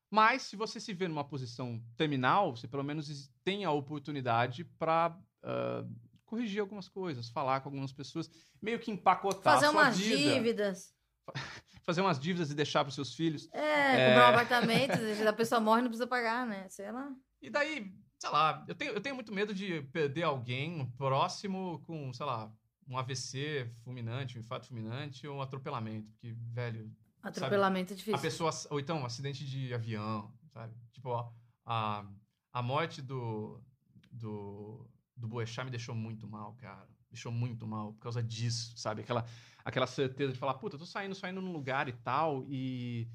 [0.09, 5.19] mas se você se vê numa posição terminal, você pelo menos tem a oportunidade pra
[5.43, 5.85] ah,
[6.25, 8.31] corrigir algumas coisas, falar com algumas pessoas,
[8.63, 10.95] meio que empacotar fazer a sua umas vida, dívidas.
[11.83, 13.49] fazer umas dívidas e deixar pros seus filhos.
[13.53, 14.09] É, É.
[14.09, 14.93] comprar um apartamento,
[15.29, 16.69] a pessoa morre e não precisa pagar, né?
[16.69, 17.13] Sei lá.
[17.43, 22.13] E daí, sei lá, eu tenho, eu tenho muito medo de perder alguém próximo com,
[22.13, 22.53] sei lá,
[22.89, 26.11] um AVC fulminante, um infarto fulminante ou um atropelamento.
[26.13, 26.91] Porque, velho,
[27.23, 28.21] Atropelamento é a difícil.
[28.21, 28.51] pessoa.
[28.71, 30.75] Ou então, um acidente de avião, sabe?
[30.93, 31.33] Tipo, ó,
[31.65, 32.05] a,
[32.53, 33.63] a morte do.
[34.11, 34.87] do.
[35.17, 36.87] do Boechat me deixou muito mal, cara.
[37.11, 39.03] Deixou muito mal por causa disso, sabe?
[39.03, 39.25] Aquela,
[39.65, 43.09] aquela certeza de falar, puta, eu tô saindo, saindo num lugar e tal, e.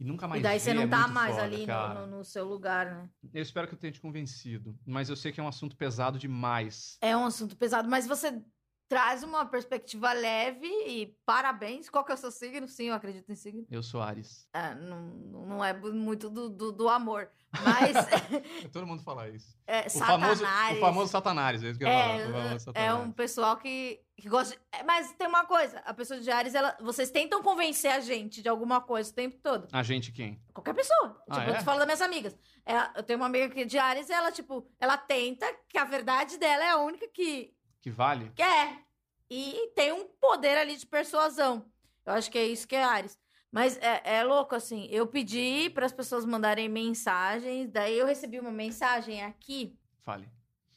[0.00, 2.18] E nunca mais E daí você é não tá muito mais foda, ali no- no,
[2.18, 3.10] no seu lugar, né?
[3.34, 4.78] Eu espero que eu tenha te convencido.
[4.86, 6.96] Mas eu sei que é um assunto pesado demais.
[7.00, 8.40] É um assunto pesado, mas você
[8.88, 11.88] traz uma perspectiva leve e parabéns.
[11.90, 12.66] Qual que é o seu signo?
[12.66, 13.66] Sim, eu acredito em signo.
[13.70, 14.48] Eu sou Ares.
[14.52, 17.30] É, não, não é muito do, do, do amor,
[17.62, 17.94] mas
[18.72, 19.56] Todo mundo fala isso.
[19.66, 20.76] é, O famoso, Satanás.
[20.76, 22.18] o famoso Satanás, é falar.
[22.18, 23.00] Famoso É, é Satanás.
[23.06, 24.54] um pessoal que, que gosta.
[24.54, 28.00] de- é, Mas tem uma coisa: a pessoa de Ares, ela, vocês tentam convencer a
[28.00, 29.68] gente de alguma coisa o tempo todo.
[29.72, 30.42] A gente quem?
[30.54, 31.22] Qualquer pessoa.
[31.28, 31.52] Ah, tipo, é?
[31.54, 32.38] eu tô falando das minhas amigas.
[32.64, 36.38] É, eu tenho uma amiga que de Ares, ela, tipo, ela tenta que a verdade
[36.38, 37.52] dela é a única que
[37.88, 38.32] Que vale?
[38.34, 38.84] quer.
[39.30, 41.64] E tem um poder ali de persuasão.
[42.04, 43.18] Eu acho que é isso que é Ares.
[43.50, 44.86] Mas é, é louco, assim.
[44.90, 49.78] Eu pedi para as pessoas mandarem mensagens, daí eu recebi uma mensagem aqui.
[50.00, 50.28] Fale.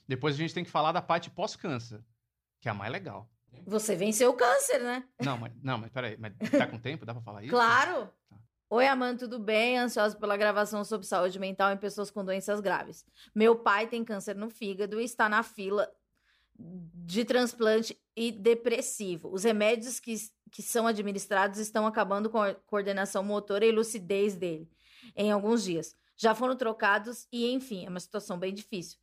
[0.08, 2.02] Depois a gente tem que falar da parte pós-câncer,
[2.60, 3.30] que é a mais legal.
[3.66, 5.04] Você venceu o câncer, né?
[5.22, 7.06] Não, mas, não, mas peraí, mas tá com tempo?
[7.06, 7.52] Dá pra falar isso?
[7.52, 8.10] Claro!
[8.30, 8.38] Tá.
[8.70, 9.78] Oi, Amanda, tudo bem?
[9.78, 13.06] Ansiosa pela gravação sobre saúde mental em pessoas com doenças graves.
[13.36, 15.92] Meu pai tem câncer no fígado e está na fila
[16.94, 19.30] de transplante e depressivo.
[19.34, 20.16] Os remédios que,
[20.52, 24.70] que são administrados estão acabando com a coordenação motora e lucidez dele
[25.16, 25.96] em alguns dias.
[26.16, 29.00] Já foram trocados e, enfim, é uma situação bem difícil.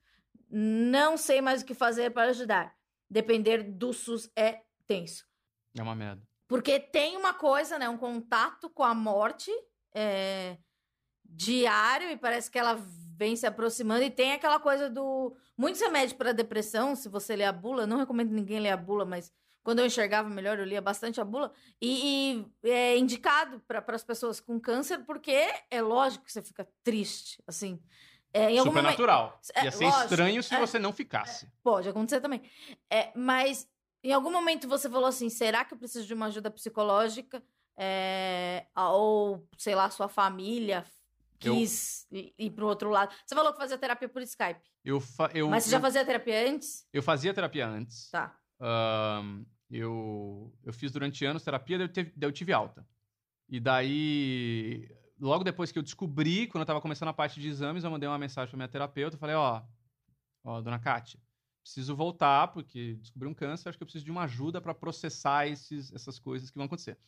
[0.49, 2.75] Não sei mais o que fazer para ajudar.
[3.11, 5.27] Depender do SUS é tenso.
[5.77, 6.23] É uma merda.
[6.47, 7.89] Porque tem uma coisa, né?
[7.89, 9.51] Um contato com a morte
[9.95, 10.57] é,
[11.25, 12.75] diário e parece que ela
[13.19, 14.05] vem se aproximando.
[14.05, 15.37] E tem aquela coisa do.
[15.57, 19.05] Muitos remédios para depressão, se você ler a bula, não recomendo ninguém ler a bula,
[19.05, 19.33] mas
[19.65, 21.53] quando eu enxergava melhor, eu lia bastante a bula.
[21.83, 25.37] E, e é indicado para as pessoas com câncer, porque
[25.69, 27.83] é lógico que você fica triste, assim.
[28.33, 29.41] É, em algum momento- Supernatural.
[29.55, 30.61] É, Ia ser lógico, estranho se é.
[30.61, 31.51] você não ficasse.
[31.63, 32.43] Pode acontecer também.
[32.89, 33.67] É, mas
[34.05, 37.43] em algum momento você falou assim: será que eu preciso de uma ajuda psicológica?
[37.77, 40.85] É, ou, sei lá, sua família
[41.45, 43.15] Eu- quis ir, ir pro outro lado.
[43.25, 44.61] Você falou que fazia terapia por Skype.
[44.85, 46.87] Eu, fa- eu, mas você já eu, fazia terapia antes?
[46.93, 48.11] eu fazia terapia antes.
[48.11, 48.37] Tá.
[48.61, 52.87] Ahn, eu, eu fiz durante anos terapia, daí eu, teve- daí eu tive alta.
[53.49, 57.85] E daí, logo depois que eu descobri, quando eu tava começando a parte de exames,
[57.85, 59.17] eu mandei uma mensagem pra minha terapeuta.
[59.17, 59.63] Eu falei: Ó,
[60.45, 61.21] ó, dona Kátia,
[61.63, 65.47] preciso voltar, porque descobri um câncer, acho que eu preciso de uma ajuda pra processar
[65.47, 66.99] esses, essas coisas que vão acontecer.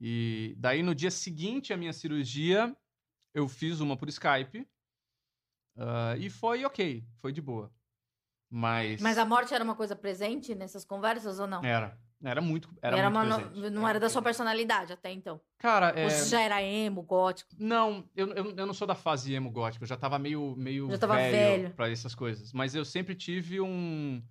[0.00, 2.76] E daí, no dia seguinte à minha cirurgia,
[3.34, 4.66] eu fiz uma por Skype.
[5.76, 7.70] ah, e foi ok, foi de boa.
[8.48, 9.00] Mas.
[9.00, 11.62] Mas a morte era uma coisa presente nessas conversas ou não?
[11.64, 11.98] Era.
[12.22, 12.70] Era muito.
[12.80, 13.70] Era, muito uma presente.
[13.70, 15.40] Não era da sua personalidade até então.
[15.58, 16.08] Cara, é...
[16.08, 17.50] Você já era emo, gótico.
[17.58, 19.84] não, eu, eu, eu não sou da fase emo gótico.
[19.84, 21.74] Eu já tava meio, meio Já tava velho, velho.
[21.74, 22.52] pra essas coisas.
[22.52, 24.22] Mas eu sempre tive um.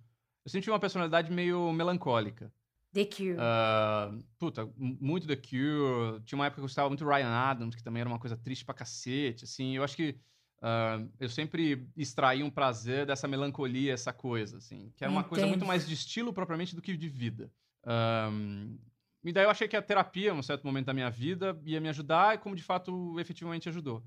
[0.44, 2.52] Eu sempre tive uma personalidade meio melancólica.
[2.94, 3.36] The Cure.
[3.38, 6.22] Ah, puta, muito The Cure.
[6.24, 8.36] Tinha uma época que eu gostava muito do Ryan Adams, que também era uma coisa
[8.36, 9.44] triste pra cacete.
[9.44, 10.16] Assim, eu acho que
[10.62, 14.92] ah, eu sempre extraí um prazer dessa melancolia, essa coisa, assim.
[14.96, 15.58] Que era uma coisa Entendo.
[15.58, 17.52] muito mais de estilo propriamente do que de vida.
[17.84, 18.78] Ahm,
[19.24, 21.80] e daí eu achei que a terapia, em um certo momento da minha vida, ia
[21.80, 24.04] me ajudar, e como de fato efetivamente ajudou.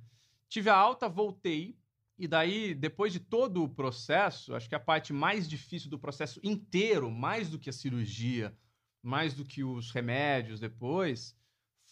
[0.48, 1.78] Tive a alta, voltei.
[2.18, 6.40] E daí, depois de todo o processo, acho que a parte mais difícil do processo
[6.42, 8.56] inteiro, mais do que a cirurgia,
[9.02, 11.36] mais do que os remédios depois,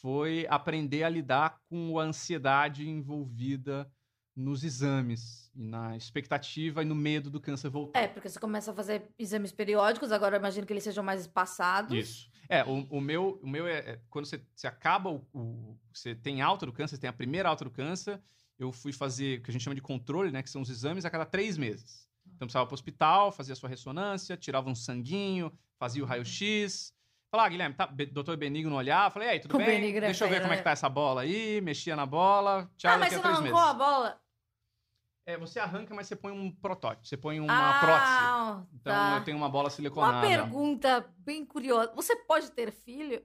[0.02, 3.90] foi aprender a lidar com a ansiedade envolvida
[4.36, 8.02] nos exames, e na expectativa e no medo do câncer voltar.
[8.02, 11.22] É, porque você começa a fazer exames periódicos, agora eu imagino que eles sejam mais
[11.22, 11.98] espaçados.
[11.98, 12.30] Isso.
[12.50, 16.14] É, o, o meu, o meu é, é quando você, você acaba o, o- Você
[16.14, 18.22] tem alta do câncer, você tem a primeira alta do câncer.
[18.60, 20.44] Eu fui fazer o que a gente chama de controle, né?
[20.44, 22.08] Que são os exames a cada três meses.
[22.28, 26.94] Então precisava para o hospital, fazia a sua ressonância, tirava um sanguinho, fazia o raio-x.
[27.36, 29.68] Falava, ah, Guilherme, tá, doutor Benigno olhar, falei, aí, tudo O bem?
[29.68, 32.94] Benigno Deixa eu ver como é que tá essa bola aí, mexia na bola, tchau,
[32.94, 33.60] ah, mas você não arrancou meses.
[33.60, 34.22] a bola?
[35.28, 38.12] É, você arranca, mas você põe um protótipo, você põe uma prótese.
[38.14, 39.18] ah, Então tá.
[39.18, 40.26] eu tenho uma bola Uma siliconada.
[40.26, 41.92] pergunta bem curiosa.
[41.96, 43.22] Você pode ter filho?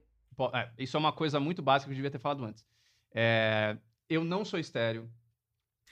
[0.54, 2.64] É, isso é uma coisa muito básica que eu devia ter falado antes.
[3.14, 3.76] É,
[4.08, 5.08] eu não sou estéreo.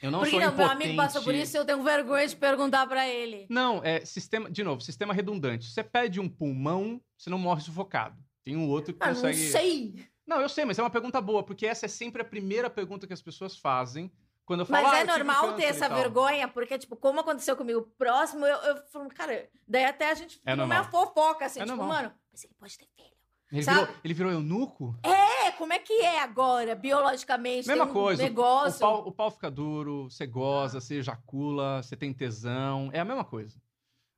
[0.01, 0.83] Eu não Porque sou não, meu impotente.
[0.85, 3.47] amigo passou por isso e eu tenho vergonha de perguntar pra ele.
[3.51, 5.69] Não, é sistema, de novo, sistema redundante.
[5.71, 8.17] Você pede um pulmão, você não morre sufocado.
[8.45, 9.37] Tem um outro que Ah, não consegue.
[9.37, 10.07] sei.
[10.27, 13.07] Não, eu sei, mas é uma pergunta boa, porque essa é sempre a primeira pergunta
[13.07, 14.13] que as pessoas fazem
[14.45, 14.85] quando eu falo.
[14.85, 17.83] Mas "Ah, é eu tive normal ter essa tal." vergonha, porque, tipo, como aconteceu comigo
[17.99, 20.85] próximo, eu, eu falo, cara, daí até a gente É normal.
[20.85, 21.97] fofoca, assim, É tipo, normal.
[22.03, 23.18] mano, mas ele pode ter filho.
[23.51, 23.81] Ele Sabe?
[23.81, 24.99] virou, ele virou eunuco?
[25.03, 27.67] É, como é que é agora, biologicamente?
[27.67, 28.23] Mesma um coisa.
[28.23, 28.77] o- negócio.
[28.77, 32.91] O pau, o pau fica duro, você goza, você ejacula, você tem tesão.
[32.93, 33.59] É a mesma coisa.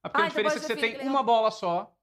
[0.02, 1.94] A pequena Ah, então diferença é que você tem uma bola só,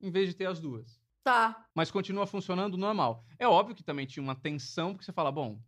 [0.00, 1.00] em vez de ter as duas.
[1.24, 1.66] Tá.
[1.74, 3.24] Mas continua funcionando normal.
[3.38, 5.58] É óbvio que também tinha uma tensão, porque você fala, bom,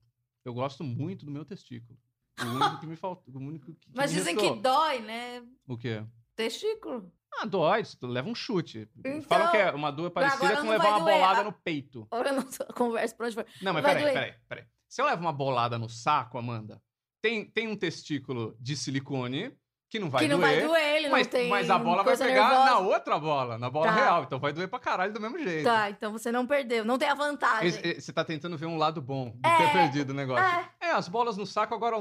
[0.45, 1.99] eu gosto muito do meu testículo.
[2.41, 3.35] O único que me faltou.
[3.35, 4.55] O único que, Mas dizem restou.
[4.55, 5.43] que dói, né?
[5.67, 6.05] O quê?
[6.37, 7.11] Testículo.
[7.35, 8.89] Ah, dói, leva um chute.
[8.97, 11.15] Então, Falam que é uma dor parecida agora com levar uma doer.
[11.15, 11.45] bolada Ah.
[11.45, 12.09] no peito.
[12.11, 12.43] Eu não
[12.75, 13.47] conversa pra onde for.
[13.63, 14.65] Não, mas peraí, peraí, peraí.
[14.89, 16.81] Se eu levo uma bolada no saco, Amanda,
[17.23, 19.53] tem, tem um testículo de silicone
[19.91, 20.59] que não vai que não doer.
[20.61, 22.65] vai doer, ele mas, não tem mas a bola vai pegar nervosa.
[22.65, 23.93] na outra bola, na bola Tá.
[23.95, 24.23] real.
[24.25, 25.65] Então vai doer pra caralho do mesmo jeito.
[25.65, 26.85] Tá, então você não perdeu.
[26.85, 27.69] Não tem a vantagem.
[27.69, 30.45] Esse- Você tá tentando ver um lado bom de É, ter perdido o negócio.
[30.45, 30.69] é.
[30.81, 31.97] É, as bolas no saco agora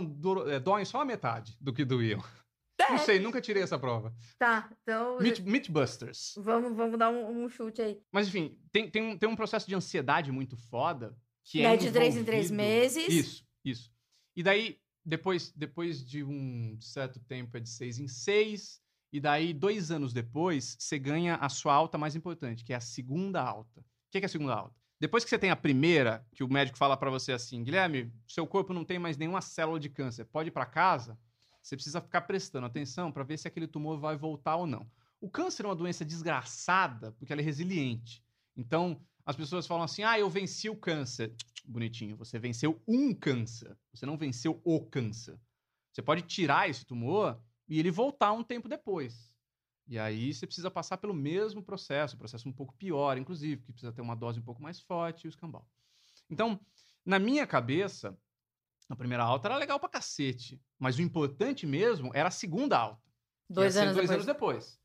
[0.51, 2.21] é, doem só a metade do que doíam.
[2.79, 4.13] Não sei, nunca tirei essa prova.
[4.37, 6.35] Tá, então Meat, Meatbusters.
[6.37, 7.99] vamos, vamos dar um, um chute aí.
[8.11, 11.17] Mas enfim, tem, tem, um, tem um processo de ansiedade muito foda.
[11.43, 13.07] Que é aí de três em três meses.
[13.07, 13.91] Isso, isso.
[14.35, 18.81] E daí, depois, depois de um certo tempo, é de seis em seis.
[19.11, 22.81] E daí, dois anos depois, você ganha a sua alta mais importante, que é a
[22.81, 23.79] segunda alta.
[23.79, 24.75] O que que é a segunda alta?
[24.99, 28.45] Depois que você tem a primeira, que o médico fala pra você assim, Guilherme, seu
[28.47, 31.17] corpo não tem mais nenhuma célula de câncer, pode ir pra casa.
[31.67, 34.89] Você precisa ficar prestando atenção pra ver se aquele tumor vai voltar ou não.
[35.19, 38.23] O câncer é uma doença desgraçada porque ela é resiliente.
[38.55, 41.35] Então, as pessoas falam assim: ah, eu venci o câncer.
[41.65, 43.77] Bonitinho, você venceu um câncer.
[43.93, 45.37] Você não venceu o câncer.
[45.91, 47.37] Você pode tirar esse tumor
[47.67, 49.35] e ele voltar um tempo depois.
[49.89, 53.73] E aí você precisa passar pelo mesmo processo, um processo um pouco pior, inclusive, que
[53.73, 55.67] precisa ter uma dose um pouco mais forte e o escambau.
[56.29, 56.57] Então,
[57.05, 58.17] na minha cabeça,
[58.89, 60.61] a primeira alta era legal pra cacete.
[60.79, 63.01] Mas o importante mesmo era a segunda alta.
[63.49, 64.11] Dois anos dois depois.
[64.11, 64.79] anos depois.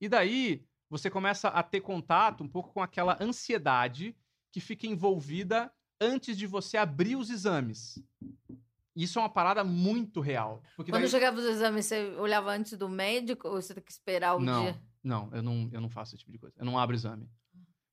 [0.00, 4.16] E daí você começa a ter contato um pouco com aquela ansiedade
[4.52, 7.98] que fica envolvida antes de você abrir os exames.
[8.94, 10.62] Isso é uma parada muito real.
[10.76, 13.90] Porque Quando daí- chegava os exames, você olhava antes do médico ou você tem que
[13.90, 14.80] esperar o não, dia?
[15.02, 16.54] não, eu não, eu não faço esse tipo de coisa.
[16.58, 17.28] Eu não abro exame.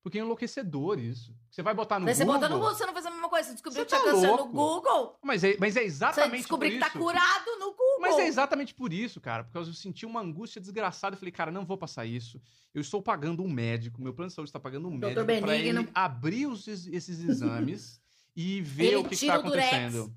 [0.04, 1.32] Porque é enlouquecedor isso.
[1.52, 2.39] Você vai botar no você Google...
[2.39, 3.47] bota no Google, você não fez a mesma coisa.
[3.49, 4.47] Você descobriu Você que tinha tá câncer no.
[4.47, 5.20] Google.
[5.24, 6.97] Mas é, mas é Você exatamente descobriu por que tá isso.
[6.97, 7.99] curado no Google.
[7.99, 9.43] Mas é exatamente por isso, cara.
[9.43, 11.14] Porque eu senti uma angústia desgraçada.
[11.16, 12.41] Eu falei, cara, não vou passar isso.
[12.74, 15.72] Eu estou pagando um médico, meu plano de saúde está pagando um médico para ele
[15.72, 15.88] Benigno.
[15.93, 18.02] abrir os- esses exames
[18.36, 20.12] e ver Ele o que está acontecendo.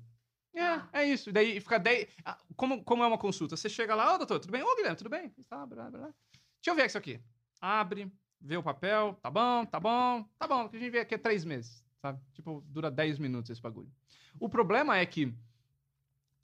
[0.55, 1.29] É, é isso.
[1.29, 2.07] E daí fica 10.
[2.23, 3.55] ah, Como, como é uma consulta?
[3.57, 4.63] Você chega lá, ô doutor, tudo bem?
[4.63, 5.29] Ô, Guilherme, tudo bem?
[5.49, 6.07] Tá, blá, blá.
[6.07, 7.19] Deixa eu ver isso aqui.
[7.61, 8.09] Abre,
[8.45, 10.69] vê o papel, tá bom, tá bom, tá bom.
[10.69, 12.19] Que a gente vê aqui é três meses, sabe?
[12.33, 13.91] Tipo, dura 10 minutos esse bagulho.
[14.39, 15.33] O problema é que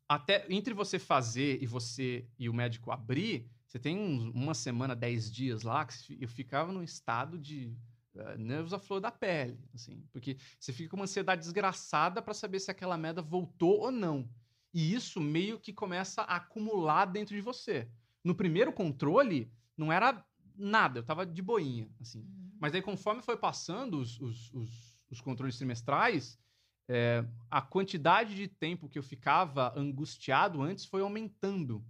[0.09, 4.95] até entre você fazer e você e o médico abrir, você tem uns- uma semana,
[4.95, 7.73] 10 dias lá, que eu ficava num estado de
[8.13, 12.33] eh, nervos à flor da pele, assim, porque você fica com uma ansiedade desgraçada para
[12.33, 14.29] saber se aquela merda voltou ou não.
[14.73, 17.89] E isso meio que começa a acumular dentro de você.
[18.21, 20.25] No primeiro controle, não era
[20.61, 22.25] nada, eu tava de boinha, assim.
[22.59, 26.39] Mas aí, conforme foi passando os, os, os, os controles trimestrais,
[26.87, 31.83] é, a quantidade de tempo que eu ficava angustiado antes foi aumentando.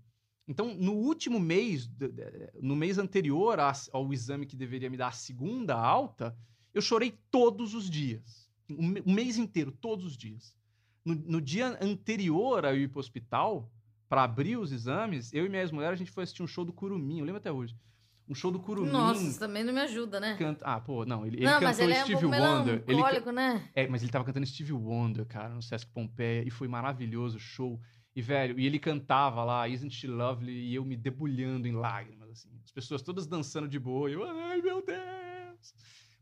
[0.48, 1.90] Então, no último mês,
[2.62, 3.58] no mês anterior
[3.92, 6.36] ao exame que deveria me dar a segunda alta,
[6.74, 8.50] eu chorei todos os dias.
[8.70, 10.56] O mês inteiro, todos os dias.
[11.04, 13.72] No, no dia anterior a eu ir para o hospital,
[14.08, 16.74] para abrir os exames, eu e minha ex-mulher, a gente foi assistir um show do
[16.74, 17.76] Curumim, eu lembro até hoje.
[18.32, 18.90] Um show do Curumim.
[18.90, 20.38] Nossa, isso também não me ajuda, né?
[20.38, 20.66] Canta...
[20.66, 22.74] Ah, pô, não, ele, ele não, cantou mas ele é um Stevie pouco Wonder.
[22.76, 23.70] Ele, ca- melancólico, né?
[23.76, 27.40] é, mas ele tava cantando Stevie Wonder, cara, no Sesc Pompeia, e foi maravilhoso o
[27.42, 27.78] show.
[28.16, 32.30] E, velho, e ele cantava lá, Isn't She Lovely, e eu me debulhando em lágrimas,
[32.30, 32.50] assim.
[32.64, 35.74] As pessoas todas dançando de boa, e eu, ai, meu Deus!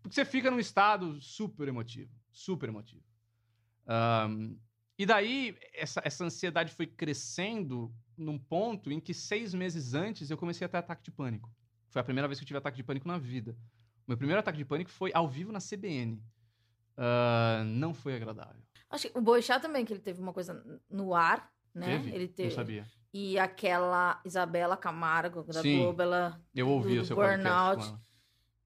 [0.02, 3.04] Porque você fica num estado super emotivo, super emotivo.
[3.88, 4.56] Ahn,
[4.98, 10.38] e daí, essa, essa ansiedade foi crescendo num ponto em que seis meses antes eu
[10.38, 11.50] comecei a ter ataque de pânico.
[11.90, 13.56] Foi a primeira vez que eu tive ataque de pânico na vida.
[14.08, 16.22] Meu primeiro ataque de pânico foi ao vivo na CBN.
[16.98, 18.62] Ah, não foi agradável.
[18.90, 21.98] Acho que o Boixá também, que ele teve uma coisa no ar, né?
[21.98, 22.16] Teve?
[22.16, 22.50] Ele teve.
[22.50, 22.86] Não sabia.
[23.14, 25.78] E aquela Isabela Camargo, da Sim.
[25.78, 26.42] Globo, ela.
[26.54, 27.96] Eu ouvi do o seu burnout.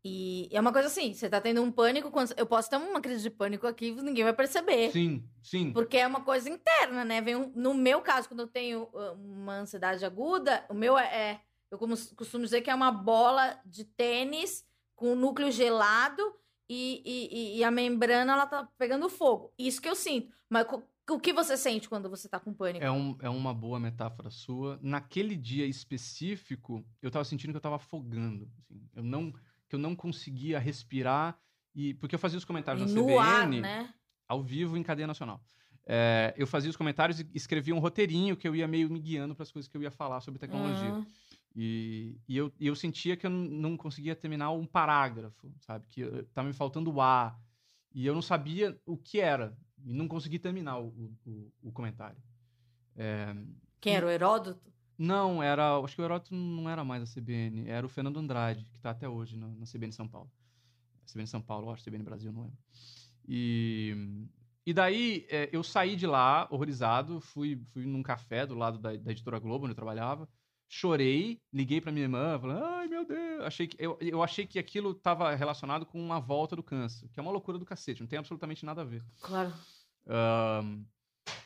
[0.05, 2.33] E é uma coisa assim, você tá tendo um pânico, quando...
[2.35, 4.91] eu posso ter uma crise de pânico aqui e ninguém vai perceber.
[4.91, 5.71] Sim, sim.
[5.71, 7.21] Porque é uma coisa interna, né?
[7.21, 11.05] Vem um- No meu caso, quando eu tenho uh, uma ansiedade aguda, o meu é.
[11.05, 11.41] é-
[11.73, 14.63] eu como costumo dizer que é uma bola de tênis
[14.95, 16.21] com o núcleo gelado
[16.69, 19.51] e, e- e- a membrana ela tá pegando fogo.
[19.57, 20.31] Isso que eu sinto.
[20.49, 20.65] Mas
[21.09, 22.85] o que você sente quando você tá com pânico?
[22.85, 24.79] É, um, é uma boa metáfora sua.
[24.81, 28.49] Naquele dia específico, eu tava sentindo que eu tava afogando.
[28.59, 28.81] assim.
[28.95, 29.31] Eu não,
[29.67, 31.37] que eu não conseguia respirar.
[31.75, 33.19] E, porque eu fazia os comentários E na no CBN.
[33.19, 33.93] ar, né?
[34.27, 35.41] ao vivo em cadeia nacional.
[35.85, 39.35] É, eu fazia os comentários e escrevia um roteirinho que eu ia meio me guiando
[39.35, 40.93] para as coisas que eu ia falar sobre tecnologia.
[40.93, 41.05] Ah,
[41.55, 45.87] E, e eu, e eu sentia que eu não- conseguia terminar um parágrafo, sabe?
[45.87, 47.39] Que eh, tava me faltando ar.
[47.93, 49.57] E eu não sabia o que era.
[49.85, 52.17] E não consegui terminar o, o, o- o comentário.
[52.95, 53.35] É,
[53.81, 54.71] Quem era o Heródoto?
[54.97, 55.77] não, era.
[55.79, 58.91] Acho que o Heródoto não era mais a CBN, era o Fernando Andrade, que tá
[58.91, 60.31] até hoje no- na CBN São Paulo.
[61.05, 62.57] CBN São Paulo, acho, CBN Brasil, não lembro.
[63.27, 63.95] E,
[64.65, 68.95] e daí é, eu saí de lá, horrorizado, fui, fui num café do lado da,
[68.95, 70.27] da editora Globo, onde eu trabalhava.
[70.67, 73.43] Chorei, liguei pra minha irmã, falando, ai meu Deus.
[73.43, 77.19] Achei que, eu, eu achei que aquilo estava relacionado com uma volta do câncer, que
[77.19, 79.03] é uma loucura do cacete, não tem absolutamente nada a ver.
[79.21, 79.53] Claro.
[80.07, 80.83] Ahn,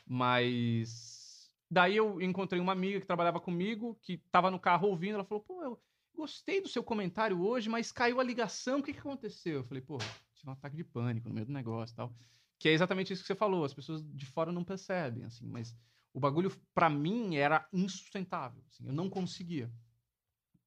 [0.06, 5.26] mas daí eu encontrei uma amiga que trabalhava comigo, que tava no carro ouvindo, ela
[5.26, 5.82] falou, pô, eu
[6.16, 9.58] gostei do seu comentário hoje, mas caiu a ligação, o que, que aconteceu?
[9.58, 9.98] Eu falei, pô,
[10.34, 12.14] tive um ataque de pânico no meio do negócio e tal.
[12.58, 15.76] Que é exatamente isso que você falou, as pessoas de fora não percebem, assim, mas
[16.18, 19.72] o bagulho, pra mim, era insustentável, assim, eu não conseguia.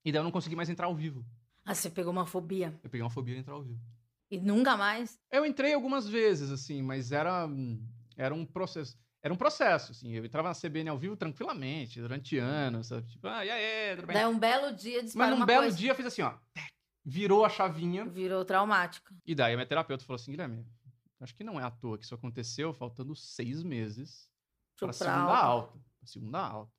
[0.04, 1.26] E daí eu não consegui mais entrar ao vivo.
[1.64, 2.78] Ah, você pegou uma fobia.
[2.84, 3.80] Eu peguei uma fobia de entrar ao vivo.
[4.30, 5.18] E nunca mais?
[5.28, 7.48] Eu entrei algumas vezes, assim, mas era,
[8.16, 8.96] era um processo.
[9.20, 10.12] Era um processo, assim.
[10.12, 13.08] Eu entrava na CBN ao vivo tranquilamente, durante anos, sabe?
[13.08, 14.14] Tipo, ah, e aí, tudo bem?
[14.14, 15.76] Daí um belo dia Mas num belo coisa.
[15.76, 16.32] dia eu fiz assim, ó.
[17.04, 18.04] Virou a chavinha.
[18.04, 19.12] Virou traumático.
[19.26, 20.64] E daí a minha terapeuta falou assim: Guilherme,
[21.18, 24.29] acho que não é à toa que isso aconteceu, faltando seis meses
[24.88, 25.46] Pra segunda alta.
[25.46, 25.78] alta.
[26.04, 26.72] Segunda alta.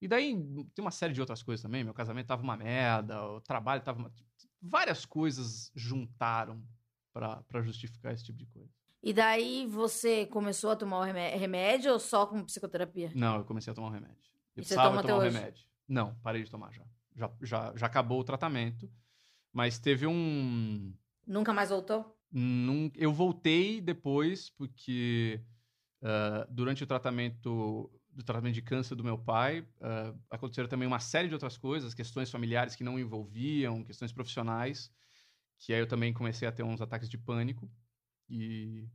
[0.00, 0.34] E daí
[0.74, 1.84] tem uma série de outras coisas também.
[1.84, 4.12] Meu casamento tava uma merda, o trabalho tava uma...
[4.62, 6.62] Várias coisas juntaram
[7.12, 8.70] pra pra justificar esse tipo de coisa.
[9.02, 13.10] E daí você começou a tomar o remé- remédio ou só com psicoterapia?
[13.14, 14.16] Não, eu comecei a tomar um remédio.
[14.54, 15.36] Eu E você precisava tomar hoje?
[15.36, 15.66] remédio.
[15.88, 16.84] Não, parei de tomar já.
[17.16, 17.72] Já, já.
[17.76, 18.90] já acabou o tratamento.
[19.52, 20.92] Mas teve um.
[21.26, 22.16] Nunca mais voltou?
[22.32, 25.42] num- eu voltei depois, porque
[26.02, 31.00] ah, durante o tratamento do tratamento de câncer do meu pai, ah, aconteceram também uma
[31.00, 34.92] série de outras coisas, questões familiares que não envolviam, questões profissionais,
[35.58, 37.70] que aí eu também comecei a ter uns ataques de pânico.
[38.28, 38.88] E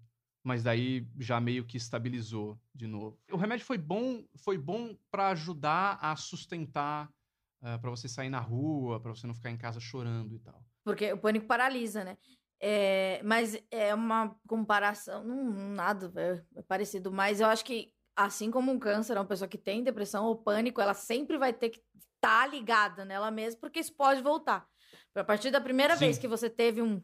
[0.44, 3.20] mas daí já meio que estabilizou de novo.
[3.32, 7.12] O remédio foi bom, foi bom para ajudar a sustentar,
[7.60, 10.64] para você sair na rua, para você não ficar em casa chorando e tal.
[10.84, 12.16] Porque o pânico paralisa, né?
[12.62, 15.44] É, mas é uma comparação, não,
[15.74, 19.84] nada é, parecido, mas eu acho que assim como um câncer, uma pessoa que tem
[19.84, 21.82] depressão ou pânico, ela sempre vai ter que
[22.16, 24.66] estar ligada nela mesma, porque isso pode voltar.
[25.14, 26.06] A partir da primeira Sim.
[26.06, 27.02] vez que você teve um,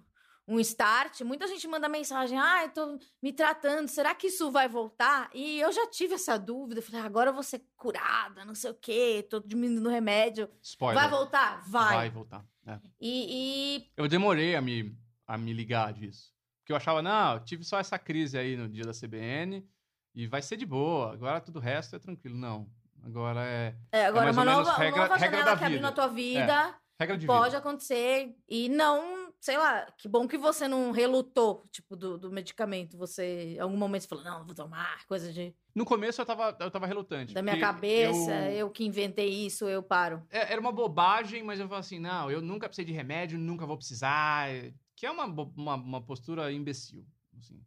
[0.47, 4.68] um start, muita gente manda mensagem: ah, eu tô me tratando, será que isso vai
[4.68, 5.30] voltar?
[5.34, 8.76] E eu já tive essa dúvida, falei, agora eu vou ser curada, não sei o
[8.76, 10.49] quê, tô diminuindo o remédio.
[10.62, 11.02] Spoiler.
[11.02, 11.64] Vai voltar?
[11.70, 11.95] Vai.
[11.95, 12.45] Vai voltar.
[12.66, 12.80] é.
[12.99, 14.95] E, e Eu demorei a me,
[15.34, 16.32] a me ligar disso.
[16.61, 19.65] Porque eu achava, não, eu tive só essa crise aí no dia da CBN
[20.13, 21.13] e vai ser de boa.
[21.13, 22.38] Agora tudo o resto é tranquilo.
[22.38, 22.67] Não.
[23.03, 25.79] Agora é É, agora, mais uma nova, regra- nova regra janela da que abriu.
[25.79, 25.82] É.
[25.82, 27.57] na tua vida regra de pode vida.
[27.57, 28.36] acontecer.
[28.47, 32.95] E não, sei lá, que bom que você não relutou, tipo, do, do medicamento.
[32.95, 36.55] Você, em algum momento, você falou, não, vou tomar, coisa de, No começo eu tava,
[36.59, 37.34] eu tava relutante.
[37.34, 38.69] da minha cabeça, eu- eu...
[38.69, 40.21] que inventei isso, eu paro.
[40.29, 43.65] É, Era uma bobagem, mas eu falei assim, não, eu nunca precisei de remédio, nunca
[43.65, 44.47] vou precisar.
[45.02, 47.04] Que é uma, uma, uma postura imbecil,
[47.36, 47.60] assim.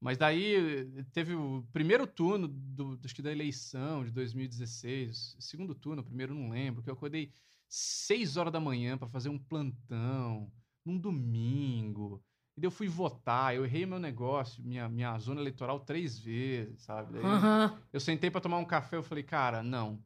[0.00, 6.02] Mas daí teve o primeiro turno do, acho que da eleição de 2016, segundo turno,
[6.02, 7.30] primeiro não lembro, que eu acordei
[7.68, 10.50] seis horas da manhã para fazer um plantão,
[10.84, 12.20] num domingo.
[12.56, 16.82] E daí eu fui votar, eu errei meu negócio, minha, minha zona eleitoral três vezes,
[16.82, 17.12] sabe?
[17.12, 17.80] Daí Aham.
[17.92, 20.02] eu sentei pra tomar um café, eu falei, cara, não,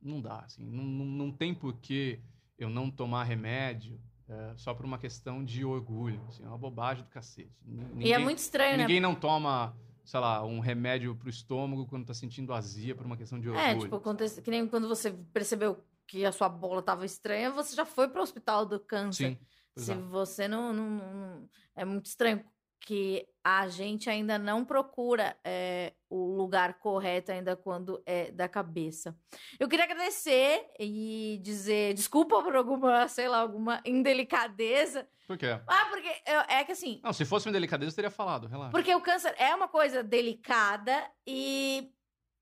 [0.00, 2.20] não dá, assim, não, não, não tem porquê
[2.56, 4.00] eu não tomar remédio
[4.32, 7.52] é, só por uma questão de orgulho, assim, é uma bobagem do cacete.
[7.64, 8.84] Ninguém, E é muito estranho, né?
[8.84, 13.16] ninguém não toma, sei lá, um remédio pro estômago quando tá sentindo azia por uma
[13.16, 13.66] questão de orgulho.
[13.66, 17.74] É, tipo, acontece, que nem quando você percebeu que a sua bola tava estranha, você
[17.76, 19.30] já foi pro hospital do câncer.
[19.30, 19.38] Sim,
[19.76, 19.94] Se é.
[19.96, 22.44] você não, não- não- não- É muito estranho
[22.80, 29.16] que a gente ainda não procura é, o lugar correto ainda quando é da cabeça.
[29.58, 35.08] Eu queria agradecer e dizer desculpa por alguma, sei lá, alguma indelicadeza.
[35.26, 35.58] Por quê?
[35.66, 38.70] Ah, porque eu- é que assim, Não, se fosse uma delicadeza, eu teria falado, relaxa.
[38.72, 41.90] porque o câncer é uma coisa delicada e,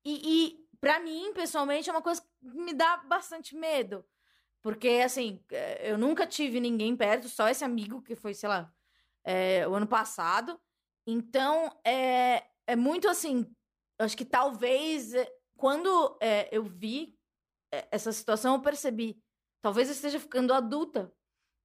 [0.05, 0.13] e,
[0.45, 4.03] e para mim, pessoalmente, é uma coisa que me dá bastante medo.
[4.61, 8.71] Porque, assim, eh, eu nunca tive ninguém perto, só esse amigo que foi, sei lá,
[9.23, 10.59] eh, o ano passado.
[11.07, 13.45] Então, é, é muito assim.
[14.03, 17.15] Acho que talvez, eh, quando eh, eu vi
[17.73, 19.21] eh, essa situação, eu percebi.
[19.61, 21.11] Talvez eu esteja ficando adulta.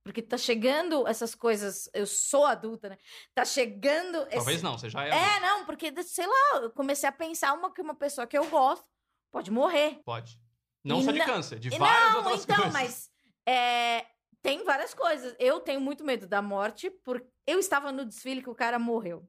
[0.05, 1.89] Porque tá chegando essas coisas.
[1.93, 2.97] Eu sou adulta, né?
[3.35, 4.19] Tá chegando.
[4.29, 5.11] esse- Talvez não, você já é.
[5.11, 8.49] É, não, porque, sei lá, eu comecei a pensar uma, que uma pessoa que eu
[8.49, 8.87] gosto
[9.33, 10.01] pode morrer.
[10.05, 10.39] Pode.
[10.85, 12.73] Não E só de não- câncer, de E várias não, outras então, coisas.
[12.73, 13.11] mas
[13.49, 14.07] é,
[14.41, 15.35] tem várias coisas.
[15.41, 19.29] Eu tenho muito medo da morte, porque eu estava no desfile que o cara morreu,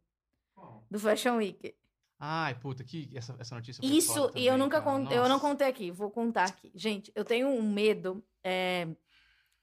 [0.92, 1.76] do Fashion Week.
[2.20, 5.68] Ai, puta, que essa, essa notícia foi Isso, e eu nunca contei, eu não contei
[5.68, 6.72] aqui, vou contar aqui.
[6.74, 8.24] Gente, eu tenho um medo.
[8.44, 8.88] é,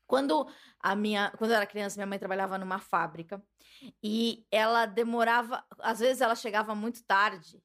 [0.06, 0.46] quando
[0.80, 3.42] a minha, quando eu era criança, minha mãe trabalhava numa fábrica
[4.02, 7.60] e ela demorava, às vezes ela chegava muito tarde,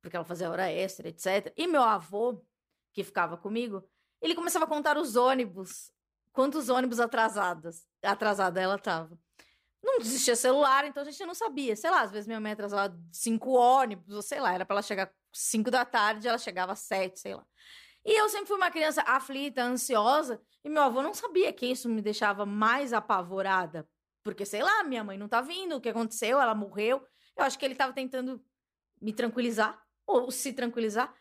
[0.00, 1.52] porque ela fazia hora extra, etc.
[1.56, 2.42] E meu avô,
[2.92, 3.84] que ficava comigo,
[4.22, 5.92] ele começava a contar os ônibus,
[6.32, 9.18] quantos ônibus atrasados, atrasada ela tava.
[9.82, 11.74] Não existia celular, então a gente não sabia.
[11.74, 14.82] Sei lá, às vezes minha mãe atrasava cinco ônibus, ou sei lá, era pra ela
[14.82, 17.46] chegar cinco da tarde, ela chegava às sete, sei lá.
[18.04, 21.88] E eu sempre fui uma criança aflita, ansiosa, e meu avô não sabia que isso
[21.88, 23.88] me deixava mais apavorada.
[24.22, 27.02] Porque, sei lá, minha mãe não tá vindo, o que aconteceu, ela morreu.
[27.36, 28.42] Eu acho que ele tava tentando
[29.00, 31.14] me tranquilizar, ou se tranquilizar,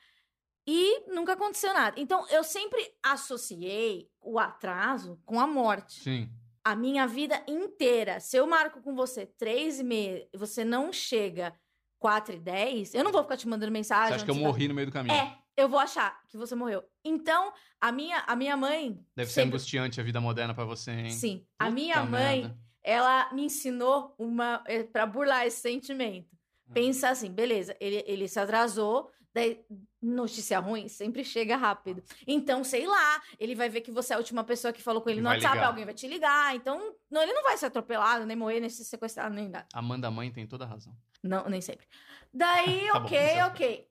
[0.68, 2.00] e nunca aconteceu nada.
[2.00, 6.30] Então, eu sempre associei o atraso com a morte Sim.
[6.72, 11.54] A minha vida inteira, se eu marco com você três e você não chega
[11.98, 14.10] quatro e dez, eu não vou ficar te mandando mensagem.
[14.10, 15.16] Você acha que eu morri no meio do caminho?
[15.16, 16.84] É, eu vou achar que você morreu.
[17.04, 17.52] Então,
[17.82, 19.04] a minha, a minha mãe.
[19.16, 21.10] Deve ser sempre- angustiante a vida moderna pra você, hein?
[21.12, 21.46] Sim.
[21.58, 22.58] A Puta minha mãe, merda.
[22.84, 24.64] ela me ensinou uma.
[24.68, 26.30] é, pra burlar esse sentimento.
[26.70, 26.74] Hum.
[26.74, 29.64] Pensa assim, beleza, ele, ele se atrasou, daí
[30.02, 32.04] notícia ruim sempre chega rápido.
[32.26, 35.10] Então, sei lá, ele vai ver que você é a última pessoa que falou com
[35.10, 35.68] ele Ele no WhatsApp, ligar.
[35.68, 36.56] alguém vai te ligar.
[36.56, 39.68] Então, não, ele não vai ser atropelado, nem morrer, nem ser sequestrado, nem nada.
[39.74, 40.96] Amanda mãe tem toda a razão.
[41.24, 41.86] Não, nem sempre.
[42.34, 43.90] Daí, Tá bom, ok, é- ok.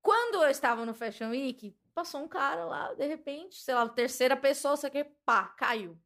[0.00, 4.36] Quando eu estava no Fashion Week, passou um cara lá, de repente, sei lá, terceira
[4.36, 5.96] pessoa, sei que, pá, caiu.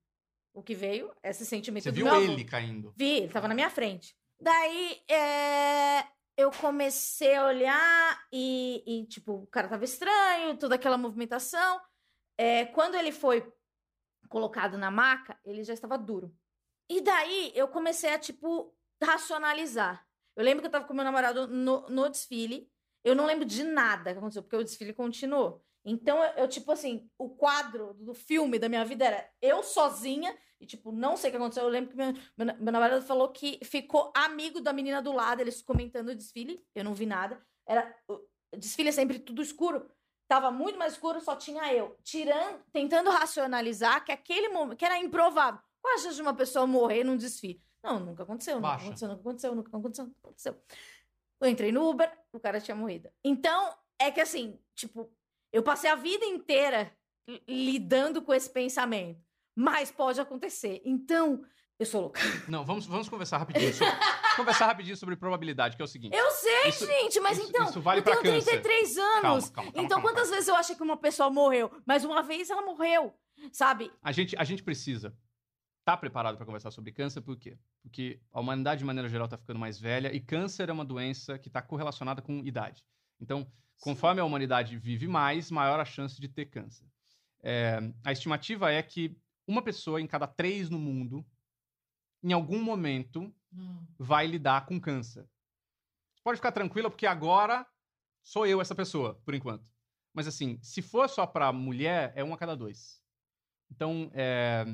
[0.53, 1.11] O que veio?
[1.23, 2.93] Esse sentimento Você viu ele caindo?
[2.97, 4.15] Vi, ele tava na minha frente.
[4.41, 6.05] Daí, é,
[6.37, 11.80] eu comecei a olhar e, e, tipo, o cara tava estranho, toda aquela movimentação.
[12.37, 13.51] É, quando ele foi
[14.28, 16.34] colocado na maca, ele já estava duro.
[16.91, 20.07] E daí, eu comecei a, tipo, racionalizar.
[20.37, 22.70] Eu lembro que eu tava com meu namorado no, no desfile.
[23.03, 25.64] Eu não lembro de nada que aconteceu, porque o desfile continuou.
[25.84, 30.37] Então, eu, eu, tipo assim, o quadro do filme da minha vida era eu sozinha
[30.61, 31.65] e, tipo, não sei o que aconteceu.
[31.65, 35.41] Eu lembro que meu, meu, meu namorado falou que ficou amigo da menina do lado,
[35.41, 36.65] eles comentando o desfile.
[36.75, 37.45] Eu não vi nada.
[37.67, 37.95] Era.
[38.57, 39.91] Desfile é sempre tudo escuro.
[40.29, 41.97] Tava muito mais escuro, só tinha eu.
[42.03, 45.61] Tirando, tentando racionalizar que aquele momento, que era improvável.
[45.81, 47.63] Qual a chance de uma pessoa morrer num desfile?
[47.83, 50.61] Não, nunca aconteceu, nunca aconteceu, nunca aconteceu, nunca aconteceu, nunca aconteceu.
[51.41, 53.09] Eu entrei no Uber, o cara tinha morrido.
[53.23, 55.09] Então, é que assim, tipo,
[55.53, 56.93] eu passei a vida inteira
[57.29, 59.25] li- lidando com esse pensamento.
[59.57, 60.83] Mas pode acontecer.
[60.85, 61.43] Então,
[61.79, 62.21] eu sou louca.
[62.49, 63.73] Não, vamos, vamos conversar rapidinho.
[63.73, 63.93] sobre-
[64.37, 66.15] conversar rapidinho sobre probabilidade, que é o seguinte.
[66.15, 67.65] Eu sei, Isso- gente, mas isso- então.
[67.71, 68.61] isso vale eu tenho câncer.
[68.61, 69.23] 33 anos.
[69.23, 71.71] Calma, calma, calma, então, quantas vezes eu achei que uma pessoa morreu?
[71.87, 73.15] Mas uma vez ela morreu,
[73.51, 73.91] sabe?
[74.03, 75.17] A gente, a gente precisa
[75.81, 77.57] estar preparado para conversar sobre câncer, por quê?
[77.83, 81.39] Porque a humanidade, de maneira geral, está ficando mais velha e câncer é uma doença
[81.39, 82.85] que está correlacionada com idade.
[83.21, 83.47] Então,
[83.81, 86.85] conforme a humanidade vive mais, maior a chance de ter câncer.
[87.43, 89.17] É, a estimativa é que
[89.47, 91.25] uma pessoa em cada três no mundo,
[92.23, 93.33] em algum momento,
[93.99, 95.29] vai lidar com câncer.
[96.25, 97.67] Pode ficar tranquila, porque agora
[98.23, 99.65] sou eu essa pessoa, por enquanto.
[100.13, 103.03] Mas assim, se for só para mulher, é um a cada dois.
[103.71, 104.65] Então, é,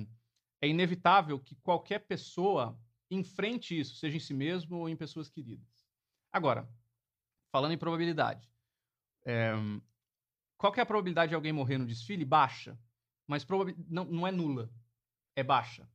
[0.61, 2.79] é inevitável que qualquer pessoa
[3.11, 5.69] enfrente isso, seja em si mesmo ou em pessoas queridas.
[6.33, 6.69] Agora,
[7.51, 8.51] falando em probabilidade,
[9.27, 9.53] é,
[10.57, 12.25] qual que é a probabilidade de alguém morrer no desfile?
[12.25, 12.79] Baixa.
[13.33, 13.47] Mas
[13.89, 14.71] não, não é nula.
[15.35, 15.89] É baixa.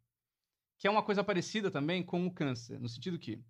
[0.80, 3.44] Que é uma coisa parecida também com o câncer, no sentido que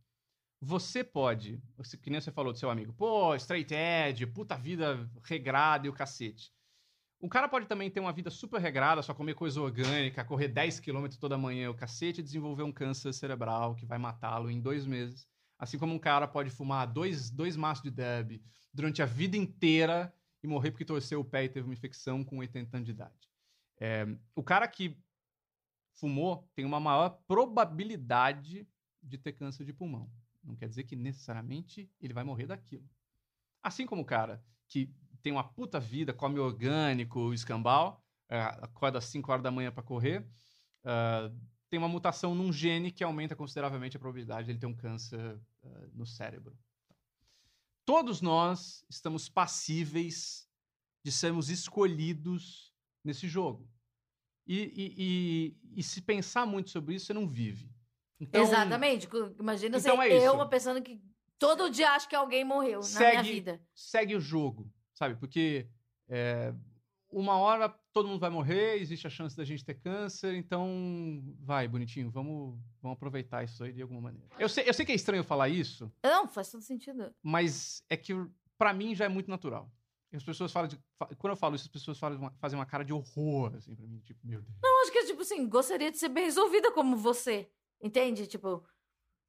[0.60, 1.62] você pode,
[2.02, 5.94] que nem você falou do seu amigo, pô, straight edge, puta vida regrada e o
[5.94, 6.52] cacete.
[7.20, 10.80] O cara pode também ter uma vida super regrada, só comer coisa orgânica, correr 10
[10.80, 14.86] km toda manhã, o cacete, e desenvolver um câncer cerebral que vai matá-lo em dois
[14.86, 15.28] meses.
[15.58, 18.42] Assim como um cara pode fumar dois, dois maços de deb
[18.74, 20.14] durante a vida inteira
[20.44, 23.28] e morrer porque torceu o pé e teve uma infecção com 80 anos de idade.
[23.80, 24.06] É,
[24.36, 24.98] o cara que
[25.94, 28.68] fumou tem uma maior probabilidade
[29.02, 30.12] de ter câncer de pulmão.
[30.44, 32.88] Não quer dizer que necessariamente ele vai morrer daquilo.
[33.62, 39.06] Assim como o cara que tem uma puta vida, come orgânico, escambau, é, acorda às
[39.06, 40.26] 5 horas da manhã para correr,
[40.84, 41.32] ah,
[41.70, 45.40] tem uma mutação num gene que aumenta consideravelmente a probabilidade de ele ter um câncer
[45.94, 46.58] no cérebro.
[47.86, 50.48] Todos nós estamos passíveis
[51.04, 52.67] de sermos escolhidos
[53.08, 53.68] nesse jogo.
[54.46, 57.70] E, e- e- e se pensar muito sobre isso, você não vive.
[58.20, 59.08] Então, Exatamente.
[59.40, 61.02] Imagina então é eu, uma pensando que
[61.38, 63.62] todo dia acho que alguém morreu na Segue- minha vida.
[63.76, 65.16] segue o jogo, sabe?
[65.16, 65.68] Porque
[66.08, 66.54] é,
[67.12, 71.68] uma hora todo mundo vai morrer, existe a chance da gente ter câncer, então vai,
[71.68, 74.28] bonitinho, vamos, vamos aproveitar isso aí de alguma maneira.
[74.40, 77.14] Eu sei, eu sei que é estranho falar isso, Não, faz todo sentido.
[77.22, 78.14] mas é que
[78.58, 79.72] pra mim já é muito natural.
[80.14, 80.80] As pessoas falam de.
[81.18, 83.86] Quando eu falo isso, as pessoas falam uma- fazem uma cara de horror, assim, pra
[83.86, 84.00] mim.
[84.00, 84.56] Tipo, meu Deus.
[84.64, 87.52] Eu acho que, tipo assim, gostaria de ser bem resolvida como você.
[87.82, 88.26] Entende?
[88.26, 88.64] Tipo,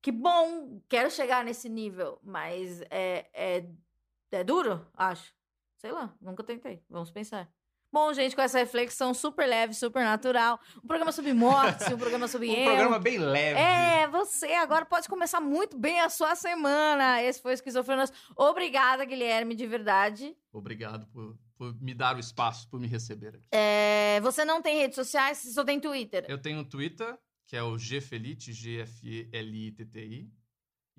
[0.00, 3.68] que bom, quero chegar nesse nível, mas é, é,
[4.30, 5.34] é duro, acho.
[5.78, 6.82] Sei lá, nunca tentei.
[6.88, 7.52] Vamos pensar.
[7.90, 10.60] Bom, gente, com essa reflexão super leve, super natural.
[10.84, 12.64] Um programa sobre morte, um programa sobre Um eu.
[12.66, 13.58] programa bem leve.
[13.58, 17.22] É, você agora pode começar muito bem a sua semana.
[17.22, 18.12] Esse foi o Esquizofrenas.
[18.36, 20.36] Obrigada, Guilherme, de verdade.
[20.52, 23.48] Obrigado por, por me dar o espaço, por me receber aqui.
[23.52, 26.26] É, você não tem redes sociais, você só tem Twitter.
[26.28, 30.30] Eu tenho um Twitter, que é o GFelite, G-F-E-L-I-T-T-I.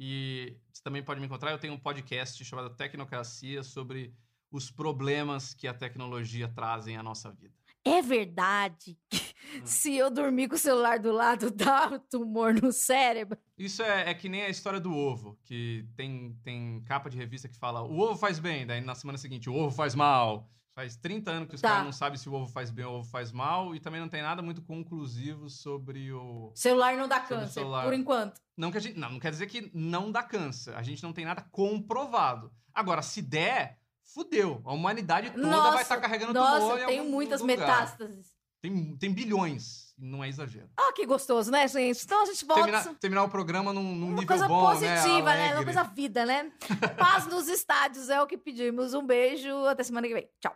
[0.01, 1.51] E você também pode me encontrar.
[1.51, 4.13] Eu tenho um podcast chamado Tecnocracia sobre
[4.51, 7.53] os problemas que a tecnologia trazem à nossa vida.
[7.85, 9.21] É verdade que
[9.63, 13.37] se eu dormir com o celular do lado, dá um tumor no cérebro?
[13.57, 17.47] Isso é, é que nem a história do ovo, que tem, tem capa de revista
[17.47, 20.49] que fala o ovo faz bem, daí na semana seguinte o ovo faz mal.
[20.75, 21.69] Faz 30 anos que os Tá.
[21.69, 23.99] caras não sabem se o ovo faz bem ou o ovo faz mal, e também
[23.99, 26.51] não tem nada muito conclusivo sobre o.
[26.55, 28.39] Celular não dá câncer, por enquanto.
[28.55, 30.73] Não, que gente, não, não quer dizer que não dá câncer.
[30.75, 32.51] A gente não tem nada comprovado.
[32.73, 33.78] Agora, se der,
[34.13, 34.61] fudeu.
[34.65, 37.57] A humanidade toda Nossa, vai estar carregando Nossa, tumor eu em tenho algum muitas lugar.
[37.57, 38.39] metástases.
[38.61, 40.69] Tem, tem bilhões, não é exagero.
[40.77, 42.03] Ah, que gostoso, né, gente?
[42.03, 42.63] Então a gente volta.
[42.63, 45.49] Terminar, terminar o programa num, num Uma nível coisa bom, positiva, né?
[45.49, 45.55] né?
[45.55, 46.51] Uma coisa vida, né?
[46.99, 48.93] Paz nos estádios é o que pedimos.
[48.93, 50.29] Um beijo, até semana que vem.
[50.41, 50.53] Tchau.